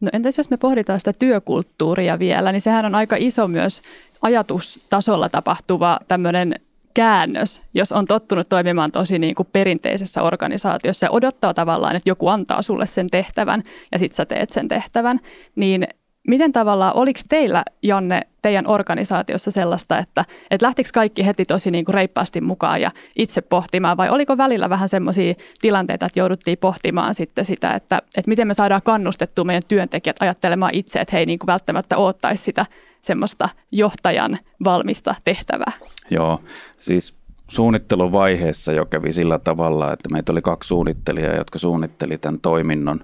No 0.01 0.09
entäs 0.13 0.39
jos 0.39 0.51
me 0.51 0.57
pohditaan 0.57 1.01
sitä 1.01 1.13
työkulttuuria 1.13 2.19
vielä, 2.19 2.53
niin 2.53 2.61
sehän 2.61 2.87
on 2.87 2.95
aika 2.95 3.17
iso 3.19 3.49
myös 3.49 3.83
ajatustasolla 4.23 5.29
tapahtuva 5.29 5.99
tämmöinen 6.09 6.55
käännös, 6.95 7.63
jos 7.75 7.93
on 7.93 8.07
tottunut 8.07 8.49
toimimaan 8.49 8.93
tosi 8.93 9.19
niin 9.19 9.35
kuin 9.35 9.49
perinteisessä 9.53 10.23
organisaatiossa 10.23 11.07
ja 11.07 11.11
odottaa 11.11 11.55
tavallaan, 11.55 11.97
että 11.97 12.11
joku 12.11 12.29
antaa 12.29 12.63
sulle 12.63 12.87
sen 12.87 13.11
tehtävän 13.11 13.63
ja 13.93 13.99
sitten 13.99 14.17
sä 14.17 14.27
teet 14.27 14.51
sen 14.51 14.69
tehtävän, 14.69 15.21
niin 15.57 15.89
miten 16.29 16.53
tavallaan, 16.53 16.97
oliko 16.97 17.21
teillä, 17.29 17.65
Janne, 17.83 18.23
teidän 18.43 18.67
organisaatiossa 18.67 19.51
sellaista, 19.51 19.99
että, 19.99 20.25
että 20.51 20.67
lähtikö 20.67 20.91
kaikki 20.95 21.27
heti 21.27 21.45
tosi 21.45 21.71
niin 21.71 21.85
kuin 21.85 21.95
reippaasti 21.95 22.41
mukaan 22.41 22.81
ja 22.81 22.91
itse 23.17 23.41
pohtimaan, 23.41 23.97
vai 23.97 24.11
oliko 24.11 24.37
välillä 24.37 24.71
vähän 24.71 24.89
semmoisia 24.89 25.35
tilanteita, 25.61 26.07
että 26.07 26.21
jouduttiin 26.21 26.59
pohtimaan 26.59 27.15
sitten 27.15 27.45
sitä, 27.45 27.73
että, 27.73 27.99
että 28.17 28.29
miten 28.29 28.49
me 28.49 28.55
saadaan 28.55 28.83
kannustettua 28.85 29.45
meidän 29.45 29.63
työntekijät 29.69 30.17
ajattelemaan 30.21 30.75
itse, 30.75 31.01
että 31.01 31.17
he 31.17 31.19
ei 31.19 31.27
niin 31.27 31.39
kuin 31.39 31.47
välttämättä 31.47 31.97
odottaisi 31.97 32.45
sitä 32.45 32.67
semmoista 33.01 33.49
johtajan 33.73 34.39
valmista 34.65 35.15
tehtävää? 35.25 35.73
Joo, 36.11 36.41
siis 36.77 37.15
suunnitteluvaiheessa 37.49 38.73
jo 38.73 38.87
kävi 38.87 39.13
sillä 39.13 39.39
tavalla, 39.39 39.93
että 39.93 40.09
meitä 40.13 40.33
oli 40.33 40.43
kaksi 40.43 40.69
suunnittelijaa, 40.69 41.35
jotka 41.35 41.59
suunnitteli 41.59 42.19
tämän 42.19 42.41
toiminnon 42.41 43.01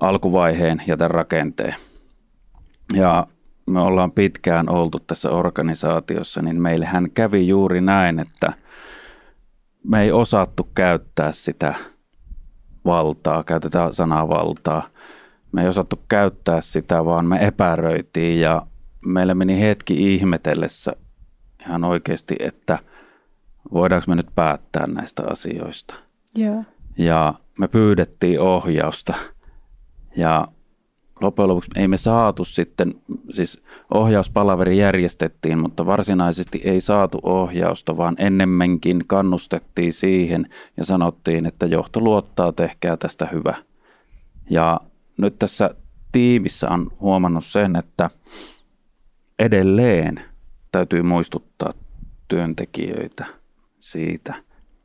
alkuvaiheen 0.00 0.82
ja 0.86 0.96
tämän 0.96 1.10
rakenteen. 1.10 1.74
Ja 2.94 3.26
me 3.66 3.80
ollaan 3.80 4.12
pitkään 4.12 4.68
oltu 4.68 5.00
tässä 5.00 5.30
organisaatiossa, 5.30 6.42
niin 6.42 6.62
meillähän 6.62 7.10
kävi 7.10 7.48
juuri 7.48 7.80
näin, 7.80 8.20
että 8.20 8.52
me 9.84 10.02
ei 10.02 10.12
osattu 10.12 10.68
käyttää 10.74 11.32
sitä 11.32 11.74
valtaa, 12.84 13.44
käytetään 13.44 13.94
sanaa 13.94 14.28
valtaa. 14.28 14.82
Me 15.52 15.62
ei 15.62 15.68
osattu 15.68 16.00
käyttää 16.08 16.60
sitä, 16.60 17.04
vaan 17.04 17.26
me 17.26 17.46
epäröitiin 17.46 18.40
ja 18.40 18.66
meillä 19.06 19.34
meni 19.34 19.60
hetki 19.60 20.14
ihmetellessä 20.14 20.92
ihan 21.66 21.84
oikeasti, 21.84 22.36
että 22.38 22.78
voidaanko 23.72 24.04
me 24.08 24.14
nyt 24.14 24.30
päättää 24.34 24.86
näistä 24.86 25.22
asioista. 25.30 25.94
Joo. 26.34 26.64
Ja 26.98 27.34
me 27.58 27.68
pyydettiin 27.68 28.40
ohjausta 28.40 29.14
ja 30.16 30.48
loppujen 31.22 31.48
lopuksi 31.48 31.70
ei 31.76 31.88
me 31.88 31.96
saatu 31.96 32.44
sitten, 32.44 32.94
siis 33.32 33.62
ohjauspalaveri 33.94 34.78
järjestettiin, 34.78 35.58
mutta 35.58 35.86
varsinaisesti 35.86 36.60
ei 36.64 36.80
saatu 36.80 37.18
ohjausta, 37.22 37.96
vaan 37.96 38.14
ennemminkin 38.18 39.04
kannustettiin 39.06 39.92
siihen 39.92 40.46
ja 40.76 40.84
sanottiin, 40.84 41.46
että 41.46 41.66
johto 41.66 42.00
luottaa, 42.00 42.52
tehkää 42.52 42.96
tästä 42.96 43.28
hyvä. 43.32 43.54
Ja 44.50 44.80
nyt 45.18 45.38
tässä 45.38 45.70
tiimissä 46.12 46.68
on 46.68 46.90
huomannut 47.00 47.44
sen, 47.44 47.76
että 47.76 48.10
edelleen 49.38 50.20
täytyy 50.72 51.02
muistuttaa 51.02 51.72
työntekijöitä 52.28 53.26
siitä, 53.80 54.34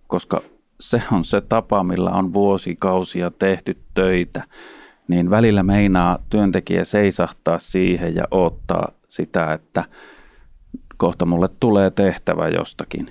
koska 0.07 0.41
se 0.79 1.01
on 1.11 1.23
se 1.23 1.41
tapa, 1.41 1.83
millä 1.83 2.09
on 2.09 2.33
vuosikausia 2.33 3.31
tehty 3.31 3.77
töitä, 3.93 4.43
niin 5.07 5.29
välillä 5.29 5.63
meinaa 5.63 6.19
työntekijä 6.29 6.83
seisahtaa 6.83 7.59
siihen 7.59 8.15
ja 8.15 8.23
odottaa 8.31 8.91
sitä, 9.07 9.53
että 9.53 9.85
kohta 10.97 11.25
mulle 11.25 11.49
tulee 11.59 11.91
tehtävä 11.91 12.47
jostakin. 12.47 13.09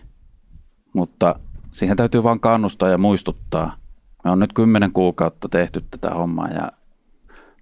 Mutta 0.93 1.35
siihen 1.73 1.97
täytyy 1.97 2.23
vain 2.23 2.41
kannustaa 2.41 2.89
ja 2.89 2.99
muistuttaa. 2.99 3.77
Me 4.25 4.31
on 4.31 4.39
nyt 4.39 4.53
kymmenen 4.53 4.93
kuukautta 4.93 5.49
tehty 5.49 5.85
tätä 5.91 6.11
hommaa 6.11 6.49
ja 6.49 6.73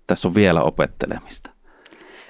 tässä 0.07 0.29
on 0.29 0.35
vielä 0.35 0.63
opettelemista. 0.63 1.51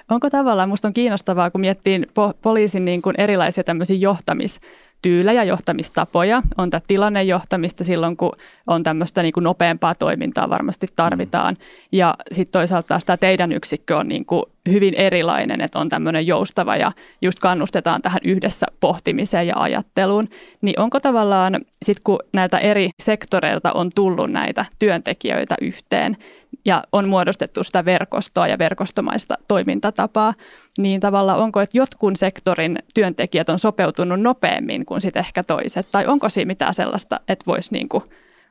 Onko 0.09 0.29
tavallaan, 0.29 0.69
minusta 0.69 0.87
on 0.87 0.93
kiinnostavaa, 0.93 1.51
kun 1.51 1.61
miettii 1.61 2.01
po- 2.01 2.37
poliisin 2.41 2.85
niin 2.85 3.01
kuin 3.01 3.15
erilaisia 3.17 3.63
tämmöisiä 3.63 3.97
johtamis 3.97 4.59
johtamistyylejä, 5.05 5.43
johtamistapoja. 5.43 6.41
On 6.57 6.69
tämä 6.69 6.81
tilannejohtamista 6.87 7.83
silloin, 7.83 8.17
kun 8.17 8.31
on 8.67 8.83
tämmöistä 8.83 9.21
niin 9.21 9.33
kuin 9.33 9.43
nopeampaa 9.43 9.95
toimintaa 9.95 10.49
varmasti 10.49 10.87
tarvitaan. 10.95 11.53
Mm. 11.53 11.65
Ja 11.91 12.15
sitten 12.31 12.51
toisaalta 12.51 12.87
taas 12.87 13.05
tämä 13.05 13.17
teidän 13.17 13.51
yksikkö 13.51 13.97
on 13.97 14.07
niin 14.07 14.25
kuin 14.25 14.43
hyvin 14.69 14.93
erilainen, 14.93 15.61
että 15.61 15.79
on 15.79 15.89
tämmöinen 15.89 16.27
joustava 16.27 16.75
ja 16.75 16.91
just 17.21 17.39
kannustetaan 17.39 18.01
tähän 18.01 18.21
yhdessä 18.23 18.65
pohtimiseen 18.79 19.47
ja 19.47 19.55
ajatteluun. 19.57 20.29
Niin 20.61 20.79
onko 20.79 20.99
tavallaan, 20.99 21.61
sitten 21.83 22.03
kun 22.03 22.19
näiltä 22.33 22.57
eri 22.57 22.89
sektoreilta 23.03 23.71
on 23.73 23.89
tullut 23.95 24.31
näitä 24.31 24.65
työntekijöitä 24.79 25.55
yhteen, 25.61 26.17
ja 26.65 26.83
on 26.91 27.07
muodostettu 27.09 27.63
sitä 27.63 27.85
verkostoa 27.85 28.47
ja 28.47 28.57
verkostomaista 28.57 29.35
toimintatapaa, 29.47 30.33
niin 30.77 31.01
tavallaan 31.01 31.39
onko, 31.39 31.61
että 31.61 31.77
jotkun 31.77 32.15
sektorin 32.15 32.79
työntekijät 32.93 33.49
on 33.49 33.59
sopeutunut 33.59 34.21
nopeammin 34.21 34.85
kuin 34.85 35.01
sitten 35.01 35.19
ehkä 35.19 35.43
toiset, 35.43 35.87
tai 35.91 36.07
onko 36.07 36.29
siinä 36.29 36.47
mitään 36.47 36.73
sellaista, 36.73 37.19
että 37.27 37.45
voisi 37.47 37.73
niin 37.73 37.89
kuin 37.89 38.03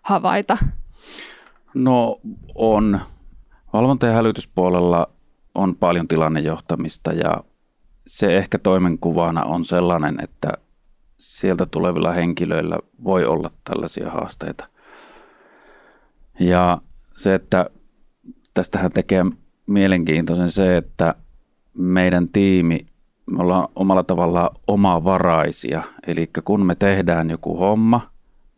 havaita? 0.02 0.58
No 1.74 2.20
on. 2.54 3.00
Valvonta- 3.72 4.06
ja 4.06 4.12
hälytyspuolella 4.12 5.08
on 5.54 5.76
paljon 5.76 6.08
tilannejohtamista 6.08 7.12
ja 7.12 7.40
se 8.06 8.36
ehkä 8.36 8.58
toimenkuvana 8.58 9.44
on 9.44 9.64
sellainen, 9.64 10.16
että 10.22 10.52
sieltä 11.18 11.66
tulevilla 11.66 12.12
henkilöillä 12.12 12.78
voi 13.04 13.24
olla 13.24 13.50
tällaisia 13.64 14.10
haasteita. 14.10 14.68
Ja 16.40 16.78
se, 17.16 17.34
että 17.34 17.70
tästähän 18.54 18.92
tekee 18.92 19.24
mielenkiintoisen 19.66 20.50
se, 20.50 20.76
että 20.76 21.14
meidän 21.74 22.28
tiimi, 22.28 22.86
me 23.30 23.42
ollaan 23.42 23.68
omalla 23.76 24.02
tavallaan 24.02 24.50
omavaraisia. 24.66 25.82
Eli 26.06 26.30
kun 26.44 26.66
me 26.66 26.74
tehdään 26.74 27.30
joku 27.30 27.56
homma, 27.56 28.10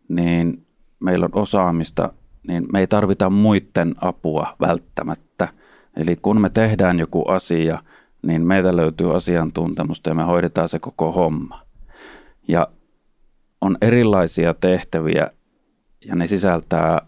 niin 0.09 0.67
meillä 1.01 1.25
on 1.27 1.43
osaamista, 1.43 2.13
niin 2.49 2.67
me 2.73 2.81
ei 2.81 2.87
tarvita 2.87 3.31
muiden 3.31 3.95
apua 4.01 4.57
välttämättä. 4.61 5.49
Eli 5.97 6.17
kun 6.17 6.41
me 6.41 6.51
tehdään 6.51 6.99
joku 6.99 7.23
asia, 7.29 7.79
niin 8.23 8.47
meiltä 8.47 8.77
löytyy 8.77 9.17
asiantuntemusta 9.17 10.11
ja 10.11 10.15
me 10.15 10.23
hoidetaan 10.23 10.69
se 10.69 10.79
koko 10.79 11.13
homma. 11.13 11.61
Ja 12.49 12.69
on 13.61 13.77
erilaisia 13.81 14.55
tehtäviä 14.55 15.31
ja 16.05 16.17
ne 16.17 16.27
sisältää 16.27 17.03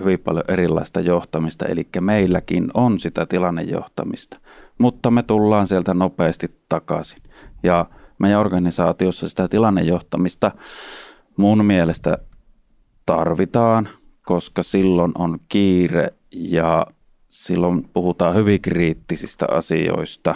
hyvin 0.00 0.20
paljon 0.20 0.44
erilaista 0.48 1.00
johtamista, 1.00 1.66
eli 1.66 1.88
meilläkin 2.00 2.70
on 2.74 2.98
sitä 2.98 3.26
tilannejohtamista, 3.26 4.40
mutta 4.78 5.10
me 5.10 5.22
tullaan 5.22 5.66
sieltä 5.66 5.94
nopeasti 5.94 6.60
takaisin. 6.68 7.22
Ja 7.62 7.86
meidän 8.18 8.40
organisaatiossa 8.40 9.28
sitä 9.28 9.48
tilannejohtamista 9.48 10.50
mun 11.36 11.64
mielestä 11.64 12.18
tarvitaan, 13.06 13.88
koska 14.24 14.62
silloin 14.62 15.12
on 15.18 15.38
kiire 15.48 16.12
ja 16.30 16.86
silloin 17.28 17.88
puhutaan 17.92 18.34
hyvin 18.34 18.60
kriittisistä 18.60 19.46
asioista. 19.50 20.34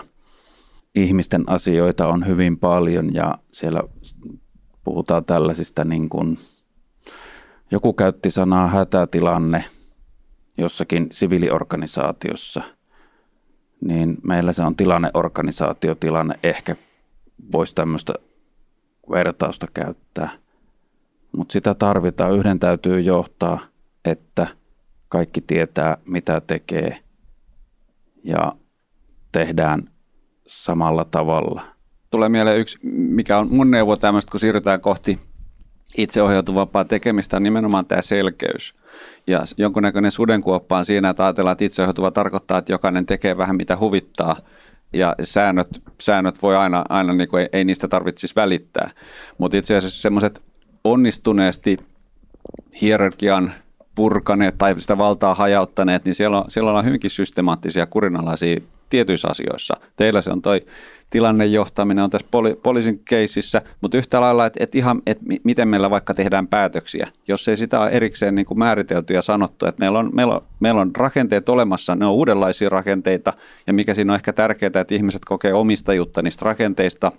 Ihmisten 0.95 1.45
asioita 1.47 2.09
on 2.09 2.27
hyvin 2.27 2.59
paljon 2.59 3.15
ja 3.15 3.35
siellä 3.53 3.83
puhutaan 4.85 5.25
tällaisista 5.25 5.85
niin 5.85 6.09
kuin 6.09 6.39
joku 7.71 7.93
käytti 7.93 8.31
sanaa 8.31 8.69
hätätilanne 8.69 9.65
jossakin 10.59 11.09
siviiliorganisaatiossa, 11.13 12.63
niin 13.81 14.17
meillä 14.23 14.53
se 14.53 14.63
on 14.63 14.77
tilanneorganisaatiotilanne. 14.77 16.39
Ehkä 16.43 16.77
voisi 17.53 17.75
tämmöistä 17.75 18.13
vertausta 19.11 19.67
käyttää. 19.75 20.31
Mutta 21.37 21.53
sitä 21.53 21.75
tarvitaan. 21.75 22.33
Yhden 22.33 22.59
täytyy 22.59 23.01
johtaa, 23.01 23.61
että 24.05 24.47
kaikki 25.09 25.41
tietää, 25.41 25.97
mitä 26.07 26.41
tekee 26.41 26.99
ja 28.25 28.53
tehdään 29.33 29.91
samalla 30.47 31.05
tavalla. 31.05 31.63
Tulee 32.11 32.29
mieleen 32.29 32.61
yksi, 32.61 32.79
mikä 32.93 33.39
on 33.39 33.49
mun 33.51 33.71
neuvo 33.71 33.97
tämmöistä, 33.97 34.31
kun 34.31 34.41
siirrytään 34.41 34.81
kohti 34.81 35.19
itseohjautuvampaa 35.97 36.85
tekemistä 36.85 37.37
on 37.37 37.43
nimenomaan 37.43 37.87
tämä 37.87 38.03
selkeys. 38.03 38.75
Ja 39.27 39.43
jonkunnäköinen 39.57 40.11
sudenkuoppa 40.11 40.79
on 40.79 40.85
siinä, 40.85 41.11
että 41.11 41.25
ajatellaan, 41.25 41.53
että 41.53 41.65
itseohjautuva 41.65 42.11
tarkoittaa, 42.11 42.59
että 42.59 42.73
jokainen 42.73 43.07
tekee 43.07 43.37
vähän 43.37 43.57
mitä 43.57 43.77
huvittaa. 43.77 44.37
Ja 44.93 45.15
säännöt, 45.23 45.69
säännöt 46.01 46.43
voi 46.43 46.57
aina, 46.57 46.85
aina 46.89 47.13
niin 47.13 47.29
kuin 47.29 47.41
ei, 47.41 47.49
ei 47.53 47.65
niistä 47.65 47.89
tarvitsisi 47.89 48.35
välittää. 48.37 48.91
Mutta 49.39 49.57
itse 49.57 49.77
asiassa 49.77 50.03
semmoiset 50.03 50.45
onnistuneesti 50.85 51.77
hierarkian 52.81 53.53
purkaneet 53.95 54.59
tai 54.59 54.81
sitä 54.81 54.99
valtaa 54.99 55.35
hajauttaneet, 55.35 56.05
niin 56.05 56.15
siellä 56.15 56.39
on, 56.39 56.51
siellä 56.51 56.73
on 56.73 56.85
hyvinkin 56.85 57.11
systemaattisia 57.11 57.87
kurinalaisia 57.87 58.61
tietyissä 58.91 59.29
asioissa. 59.29 59.75
Teillä 59.97 60.23
se 60.23 60.31
on 60.31 60.43
toi 60.43 60.67
tilannejohtaminen 61.11 62.05
on 62.05 62.11
tässä 62.11 62.27
poli, 62.31 62.61
poliisin 62.63 62.99
keississä, 63.05 63.63
mutta 63.81 63.99
yhtä 63.99 64.21
lailla, 64.21 64.47
että 64.47 64.65
et 64.65 64.75
ihan, 64.75 65.03
että 65.07 65.25
miten 65.45 65.69
meillä 65.69 65.91
vaikka 65.91 66.15
tehdään 66.15 66.47
päätöksiä, 66.47 67.07
jos 67.29 67.49
ei 67.49 67.57
sitä 67.57 67.81
ole 67.81 67.91
erikseen 67.91 68.35
niin 68.35 68.47
kuin 68.47 68.59
määritelty 68.59 69.15
ja 69.15 69.23
sanottu, 69.23 69.67
että 69.67 69.81
meillä 69.81 69.99
on, 69.99 70.11
meillä, 70.13 70.35
on, 70.35 70.43
meillä 70.61 70.81
on 70.81 70.91
rakenteet 70.97 71.49
olemassa, 71.49 71.95
ne 71.95 72.07
on 72.07 72.13
uudenlaisia 72.13 72.69
rakenteita, 72.69 73.33
ja 73.67 73.73
mikä 73.73 73.95
siinä 73.95 74.13
on 74.13 74.17
ehkä 74.17 74.33
tärkeää, 74.33 74.81
että 74.81 74.95
ihmiset 74.95 75.25
kokee 75.25 75.55
omistajuutta 75.55 76.23
niistä 76.23 76.45
rakenteista, 76.45 77.13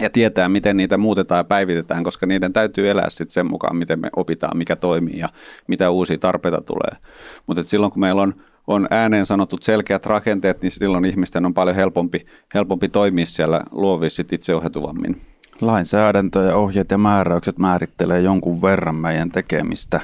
ja 0.00 0.10
tietää, 0.10 0.48
miten 0.48 0.76
niitä 0.76 0.96
muutetaan 0.96 1.38
ja 1.38 1.44
päivitetään, 1.44 2.04
koska 2.04 2.26
niiden 2.26 2.52
täytyy 2.52 2.90
elää 2.90 3.10
sitten 3.10 3.30
sen 3.30 3.46
mukaan, 3.46 3.76
miten 3.76 4.00
me 4.00 4.08
opitaan, 4.16 4.58
mikä 4.58 4.76
toimii 4.76 5.18
ja 5.18 5.28
mitä 5.66 5.90
uusia 5.90 6.18
tarpeita 6.18 6.60
tulee. 6.60 7.00
Mutta 7.46 7.62
silloin, 7.62 7.92
kun 7.92 8.00
meillä 8.00 8.22
on 8.22 8.34
on 8.70 8.86
ääneen 8.90 9.26
sanotut 9.26 9.62
selkeät 9.62 10.06
rakenteet, 10.06 10.62
niin 10.62 10.70
silloin 10.70 11.04
ihmisten 11.04 11.46
on 11.46 11.54
paljon 11.54 11.76
helpompi, 11.76 12.26
helpompi 12.54 12.88
toimia 12.88 13.26
siellä 13.26 13.60
luovissa 13.70 14.22
itseohjautuvammin. 14.32 15.16
Lainsäädäntö 15.60 16.42
ja 16.42 16.56
ohjeet 16.56 16.90
ja 16.90 16.98
määräykset 16.98 17.58
määrittelee 17.58 18.20
jonkun 18.20 18.62
verran 18.62 18.94
meidän 18.94 19.30
tekemistä, 19.30 20.00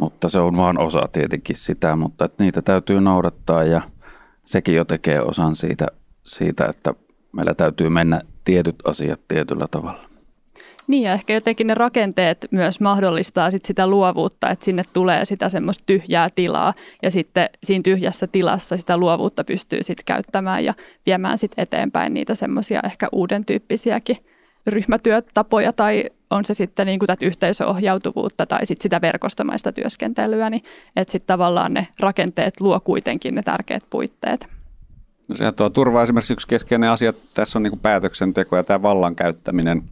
mutta 0.00 0.28
se 0.28 0.38
on 0.38 0.56
vain 0.56 0.78
osa 0.78 1.08
tietenkin 1.12 1.56
sitä, 1.56 1.96
mutta 1.96 2.24
että 2.24 2.44
niitä 2.44 2.62
täytyy 2.62 3.00
noudattaa 3.00 3.64
ja 3.64 3.82
sekin 4.44 4.74
jo 4.74 4.84
tekee 4.84 5.20
osan 5.20 5.56
siitä, 5.56 5.86
siitä, 6.22 6.66
että 6.66 6.94
meillä 7.32 7.54
täytyy 7.54 7.88
mennä 7.88 8.20
tietyt 8.44 8.76
asiat 8.84 9.20
tietyllä 9.28 9.66
tavalla. 9.70 10.11
Niin 10.86 11.02
ja 11.02 11.12
ehkä 11.12 11.34
jotenkin 11.34 11.66
ne 11.66 11.74
rakenteet 11.74 12.46
myös 12.50 12.80
mahdollistaa 12.80 13.50
sit 13.50 13.64
sitä 13.64 13.86
luovuutta, 13.86 14.50
että 14.50 14.64
sinne 14.64 14.82
tulee 14.92 15.24
sitä 15.24 15.48
semmoista 15.48 15.84
tyhjää 15.86 16.28
tilaa 16.34 16.74
ja 17.02 17.10
sitten 17.10 17.50
siinä 17.64 17.82
tyhjässä 17.82 18.26
tilassa 18.26 18.76
sitä 18.76 18.96
luovuutta 18.96 19.44
pystyy 19.44 19.82
sitten 19.82 20.04
käyttämään 20.04 20.64
ja 20.64 20.74
viemään 21.06 21.38
sitten 21.38 21.62
eteenpäin 21.62 22.14
niitä 22.14 22.34
semmoisia 22.34 22.80
ehkä 22.84 23.08
uuden 23.12 23.44
tyyppisiäkin 23.44 24.16
ryhmätyötapoja 24.66 25.72
tai 25.72 26.04
on 26.30 26.44
se 26.44 26.54
sitten 26.54 26.86
niin 26.86 26.98
kuin 26.98 27.06
tätä 27.06 27.26
yhteisöohjautuvuutta 27.26 28.46
tai 28.46 28.66
sitten 28.66 28.82
sitä 28.82 29.00
verkostomaista 29.00 29.72
työskentelyä, 29.72 30.50
niin 30.50 30.62
että 30.96 31.12
sitten 31.12 31.26
tavallaan 31.26 31.74
ne 31.74 31.88
rakenteet 32.00 32.60
luo 32.60 32.80
kuitenkin 32.80 33.34
ne 33.34 33.42
tärkeät 33.42 33.84
puitteet. 33.90 34.48
No 35.28 35.36
sehän 35.36 35.54
tuo 35.54 35.70
turvaa 35.70 36.02
esimerkiksi 36.02 36.32
yksi 36.32 36.46
keskeinen 36.46 36.90
asia, 36.90 37.12
tässä 37.34 37.58
on 37.58 37.62
niin 37.62 37.70
kuin 37.70 37.80
päätöksenteko 37.80 38.56
ja 38.56 38.64
tämä 38.64 38.82
vallan 38.82 39.16
käyttäminen– 39.16 39.82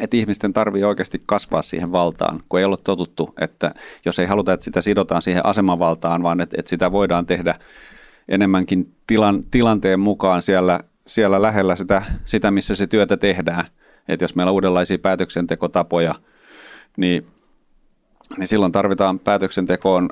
että 0.00 0.16
ihmisten 0.16 0.52
tarvii 0.52 0.84
oikeasti 0.84 1.22
kasvaa 1.26 1.62
siihen 1.62 1.92
valtaan, 1.92 2.42
kun 2.48 2.58
ei 2.60 2.64
ole 2.64 2.76
totuttu, 2.84 3.34
että 3.40 3.74
jos 4.04 4.18
ei 4.18 4.26
haluta, 4.26 4.52
että 4.52 4.64
sitä 4.64 4.80
sidotaan 4.80 5.22
siihen 5.22 5.46
asemavaltaan, 5.46 6.22
vaan 6.22 6.40
että, 6.40 6.56
että 6.58 6.70
sitä 6.70 6.92
voidaan 6.92 7.26
tehdä 7.26 7.54
enemmänkin 8.28 8.94
tilan, 9.06 9.44
tilanteen 9.50 10.00
mukaan 10.00 10.42
siellä, 10.42 10.80
siellä 11.06 11.42
lähellä 11.42 11.76
sitä, 11.76 12.02
sitä, 12.24 12.50
missä 12.50 12.74
se 12.74 12.86
työtä 12.86 13.16
tehdään. 13.16 13.64
Että 14.08 14.24
jos 14.24 14.34
meillä 14.34 14.50
on 14.50 14.54
uudenlaisia 14.54 14.98
päätöksentekotapoja, 14.98 16.14
niin, 16.96 17.26
niin 18.38 18.46
silloin 18.46 18.72
tarvitaan 18.72 19.18
päätöksentekoon 19.18 20.10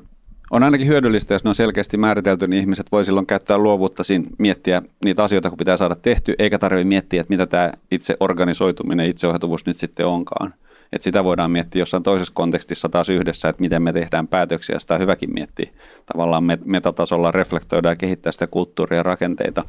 on 0.51 0.63
ainakin 0.63 0.87
hyödyllistä, 0.87 1.35
jos 1.35 1.45
ne 1.45 1.49
on 1.49 1.55
selkeästi 1.55 1.97
määritelty, 1.97 2.47
niin 2.47 2.61
ihmiset 2.61 2.93
voi 2.93 3.05
silloin 3.05 3.27
käyttää 3.27 3.59
luovuutta 3.59 4.05
siinä 4.05 4.25
miettiä 4.39 4.83
niitä 5.05 5.25
asioita, 5.25 5.49
kun 5.49 5.59
pitää 5.59 5.77
saada 5.77 5.95
tehty, 5.95 6.35
eikä 6.39 6.59
tarvitse 6.59 6.85
miettiä, 6.85 7.21
että 7.21 7.33
mitä 7.33 7.47
tämä 7.47 7.73
itse 7.91 8.17
organisoituminen, 8.21 9.07
itseohjautuvuus 9.07 9.67
nyt 9.67 9.77
sitten 9.77 10.07
onkaan. 10.07 10.55
Että 10.93 11.05
sitä 11.05 11.25
voidaan 11.25 11.51
miettiä 11.51 11.83
jossain 11.83 12.03
toisessa 12.03 12.33
kontekstissa 12.35 12.89
taas 12.89 13.09
yhdessä, 13.09 13.49
että 13.49 13.61
miten 13.61 13.83
me 13.83 13.93
tehdään 13.93 14.29
päätöksiä, 14.29 14.79
sitä 14.79 14.99
hyväkin 14.99 15.35
miettiä. 15.35 15.71
Tavallaan 16.07 16.45
metatasolla 16.65 17.31
reflektoidaan 17.31 17.93
ja 17.93 17.97
kehittää 17.97 18.33
sitä 18.33 18.47
kulttuuria 18.47 18.97
ja 18.97 19.03
rakenteita. 19.03 19.65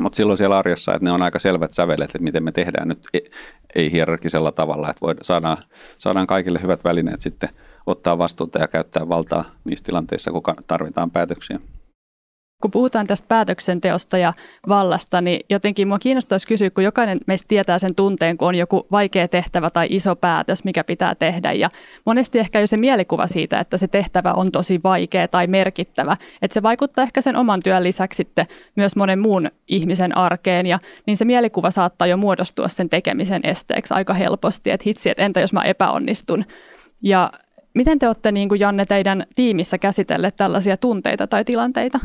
Mutta 0.00 0.16
silloin 0.16 0.38
siellä 0.38 0.58
arjessa, 0.58 0.94
että 0.94 1.04
ne 1.04 1.12
on 1.12 1.22
aika 1.22 1.38
selvät 1.38 1.72
sävelet, 1.72 2.10
että 2.10 2.22
miten 2.22 2.44
me 2.44 2.52
tehdään 2.52 2.88
nyt 2.88 3.08
e-, 3.14 3.18
ei 3.74 3.92
hierarkisella 3.92 4.52
tavalla, 4.52 4.90
että 4.90 5.00
voidaan, 5.00 5.24
saadaan, 5.24 5.56
saadaan 5.98 6.26
kaikille 6.26 6.58
hyvät 6.62 6.84
välineet 6.84 7.20
sitten 7.20 7.48
ottaa 7.90 8.18
vastuuta 8.18 8.58
ja 8.58 8.68
käyttää 8.68 9.08
valtaa 9.08 9.44
niissä 9.64 9.84
tilanteissa, 9.84 10.30
kun 10.30 10.42
tarvitaan 10.66 11.10
päätöksiä. 11.10 11.58
Kun 12.62 12.70
puhutaan 12.70 13.06
tästä 13.06 13.28
päätöksenteosta 13.28 14.18
ja 14.18 14.32
vallasta, 14.68 15.20
niin 15.20 15.40
jotenkin 15.50 15.88
minua 15.88 15.98
kiinnostaisi 15.98 16.46
kysyä, 16.46 16.70
kun 16.70 16.84
jokainen 16.84 17.20
meistä 17.26 17.48
tietää 17.48 17.78
sen 17.78 17.94
tunteen, 17.94 18.38
kun 18.38 18.48
on 18.48 18.54
joku 18.54 18.86
vaikea 18.90 19.28
tehtävä 19.28 19.70
tai 19.70 19.86
iso 19.90 20.16
päätös, 20.16 20.64
mikä 20.64 20.84
pitää 20.84 21.14
tehdä. 21.14 21.52
Ja 21.52 21.68
monesti 22.04 22.38
ehkä 22.38 22.60
jo 22.60 22.66
se 22.66 22.76
mielikuva 22.76 23.26
siitä, 23.26 23.60
että 23.60 23.78
se 23.78 23.88
tehtävä 23.88 24.32
on 24.32 24.52
tosi 24.52 24.80
vaikea 24.84 25.28
tai 25.28 25.46
merkittävä, 25.46 26.16
että 26.42 26.54
se 26.54 26.62
vaikuttaa 26.62 27.02
ehkä 27.02 27.20
sen 27.20 27.36
oman 27.36 27.60
työn 27.64 27.84
lisäksi 27.84 28.16
sitten 28.16 28.46
myös 28.76 28.96
monen 28.96 29.18
muun 29.18 29.50
ihmisen 29.68 30.16
arkeen. 30.16 30.66
Ja 30.66 30.78
niin 31.06 31.16
se 31.16 31.24
mielikuva 31.24 31.70
saattaa 31.70 32.06
jo 32.06 32.16
muodostua 32.16 32.68
sen 32.68 32.90
tekemisen 32.90 33.40
esteeksi 33.44 33.94
aika 33.94 34.14
helposti, 34.14 34.70
että 34.70 34.84
hitsi, 34.86 35.10
että 35.10 35.22
entä 35.22 35.40
jos 35.40 35.52
mä 35.52 35.62
epäonnistun. 35.62 36.44
Ja 37.02 37.32
miten 37.74 37.98
te 37.98 38.06
olette, 38.06 38.32
niin 38.32 38.48
kuin 38.48 38.60
Janne, 38.60 38.86
teidän 38.86 39.26
tiimissä 39.34 39.78
käsitelleet 39.78 40.36
tällaisia 40.36 40.76
tunteita 40.76 41.26
tai 41.26 41.44
tilanteita? 41.44 42.00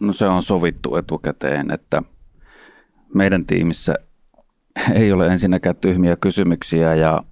No 0.00 0.12
se 0.12 0.26
on 0.26 0.42
sovittu 0.42 0.96
etukäteen, 0.96 1.70
että 1.70 2.02
meidän 3.14 3.46
tiimissä 3.46 3.94
ei 4.92 5.12
ole 5.12 5.26
ensinnäkään 5.26 5.76
tyhmiä 5.76 6.16
kysymyksiä 6.16 6.94
ja 6.94 7.24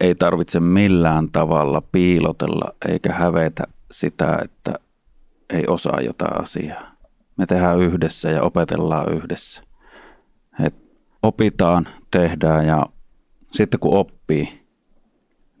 ei 0.00 0.14
tarvitse 0.14 0.60
millään 0.60 1.28
tavalla 1.32 1.80
piilotella 1.92 2.74
eikä 2.88 3.12
hävetä 3.12 3.64
sitä, 3.90 4.38
että 4.44 4.74
ei 5.50 5.64
osaa 5.66 6.00
jotain 6.00 6.42
asiaa. 6.42 6.96
Me 7.36 7.46
tehdään 7.46 7.80
yhdessä 7.80 8.30
ja 8.30 8.42
opetellaan 8.42 9.12
yhdessä. 9.12 9.62
Et 10.64 10.74
opitaan, 11.22 11.88
tehdään 12.10 12.66
ja 12.66 12.86
sitten 13.52 13.80
kun 13.80 13.96
oppii, 13.96 14.66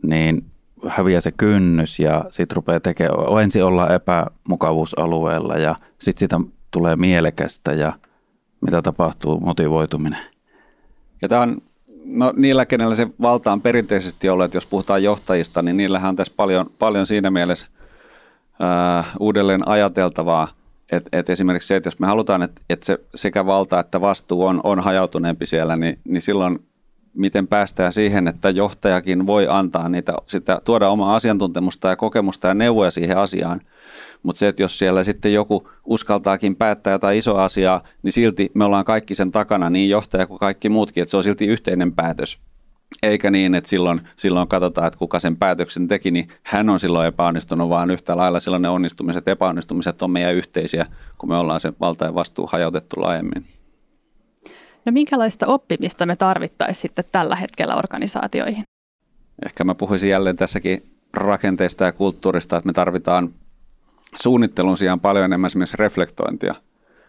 niin 0.02 0.44
häviää 0.88 1.20
se 1.20 1.32
kynnys 1.32 1.98
ja 1.98 2.24
sitten 2.30 2.56
rupeaa 2.56 2.80
tekemään, 2.80 3.42
ensin 3.42 3.64
ollaan 3.64 3.94
epämukavuusalueella 3.94 5.54
ja 5.54 5.74
sitten 5.98 6.20
sitä 6.20 6.40
tulee 6.70 6.96
mielekästä 6.96 7.72
ja 7.72 7.92
mitä 8.60 8.82
tapahtuu, 8.82 9.40
motivoituminen. 9.40 10.18
Ja 11.22 11.28
tämä 11.28 11.42
on, 11.42 11.58
no 12.04 12.32
niillä, 12.36 12.66
kenellä 12.66 12.94
se 12.94 13.06
valta 13.20 13.52
on 13.52 13.62
perinteisesti 13.62 14.28
ollut, 14.28 14.44
että 14.44 14.56
jos 14.56 14.66
puhutaan 14.66 15.02
johtajista, 15.02 15.62
niin 15.62 15.76
niillähän 15.76 16.08
on 16.08 16.16
tässä 16.16 16.32
paljon, 16.36 16.70
paljon 16.78 17.06
siinä 17.06 17.30
mielessä 17.30 17.66
ää, 18.60 19.04
uudelleen 19.20 19.68
ajateltavaa, 19.68 20.48
että 20.92 21.18
et 21.18 21.30
esimerkiksi 21.30 21.68
se, 21.68 21.76
että 21.76 21.86
jos 21.86 22.00
me 22.00 22.06
halutaan, 22.06 22.42
että 22.42 22.62
et 22.70 22.82
se 22.82 22.98
sekä 23.14 23.46
valta 23.46 23.80
että 23.80 24.00
vastuu 24.00 24.44
on, 24.44 24.60
on 24.64 24.80
hajautuneempi 24.80 25.46
siellä, 25.46 25.76
niin, 25.76 25.98
niin 26.08 26.22
silloin 26.22 26.58
miten 27.16 27.48
päästään 27.48 27.92
siihen, 27.92 28.28
että 28.28 28.50
johtajakin 28.50 29.26
voi 29.26 29.46
antaa 29.50 29.88
niitä, 29.88 30.14
sitä, 30.26 30.60
tuoda 30.64 30.88
omaa 30.88 31.16
asiantuntemusta 31.16 31.88
ja 31.88 31.96
kokemusta 31.96 32.48
ja 32.48 32.54
neuvoja 32.54 32.90
siihen 32.90 33.18
asiaan. 33.18 33.60
Mutta 34.22 34.38
se, 34.38 34.48
että 34.48 34.62
jos 34.62 34.78
siellä 34.78 35.04
sitten 35.04 35.32
joku 35.32 35.68
uskaltaakin 35.84 36.56
päättää 36.56 36.92
jotain 36.92 37.18
isoa 37.18 37.44
asiaa, 37.44 37.82
niin 38.02 38.12
silti 38.12 38.50
me 38.54 38.64
ollaan 38.64 38.84
kaikki 38.84 39.14
sen 39.14 39.32
takana, 39.32 39.70
niin 39.70 39.90
johtaja 39.90 40.26
kuin 40.26 40.38
kaikki 40.38 40.68
muutkin, 40.68 41.02
että 41.02 41.10
se 41.10 41.16
on 41.16 41.24
silti 41.24 41.46
yhteinen 41.46 41.92
päätös. 41.92 42.38
Eikä 43.02 43.30
niin, 43.30 43.54
että 43.54 43.70
silloin, 43.70 44.00
silloin 44.16 44.48
katsotaan, 44.48 44.86
että 44.86 44.98
kuka 44.98 45.20
sen 45.20 45.36
päätöksen 45.36 45.88
teki, 45.88 46.10
niin 46.10 46.28
hän 46.42 46.70
on 46.70 46.80
silloin 46.80 47.08
epäonnistunut, 47.08 47.68
vaan 47.68 47.90
yhtä 47.90 48.16
lailla 48.16 48.40
silloin 48.40 48.62
ne 48.62 48.68
onnistumiset, 48.68 49.28
epäonnistumiset 49.28 50.02
on 50.02 50.10
meidän 50.10 50.34
yhteisiä, 50.34 50.86
kun 51.18 51.28
me 51.28 51.36
ollaan 51.36 51.60
se 51.60 51.72
valta 51.80 52.04
ja 52.04 52.14
vastuu 52.14 52.46
hajautettu 52.46 53.00
laajemmin. 53.00 53.55
No 54.86 54.92
minkälaista 54.92 55.46
oppimista 55.46 56.06
me 56.06 56.16
tarvittaisiin 56.16 56.82
sitten 56.82 57.04
tällä 57.12 57.36
hetkellä 57.36 57.76
organisaatioihin? 57.76 58.64
Ehkä 59.46 59.64
mä 59.64 59.74
puhuisin 59.74 60.10
jälleen 60.10 60.36
tässäkin 60.36 60.90
rakenteista 61.12 61.84
ja 61.84 61.92
kulttuurista, 61.92 62.56
että 62.56 62.66
me 62.66 62.72
tarvitaan 62.72 63.34
suunnittelun 64.22 64.76
sijaan 64.76 65.00
paljon 65.00 65.24
enemmän 65.24 65.46
esimerkiksi 65.46 65.76
reflektointia. 65.76 66.54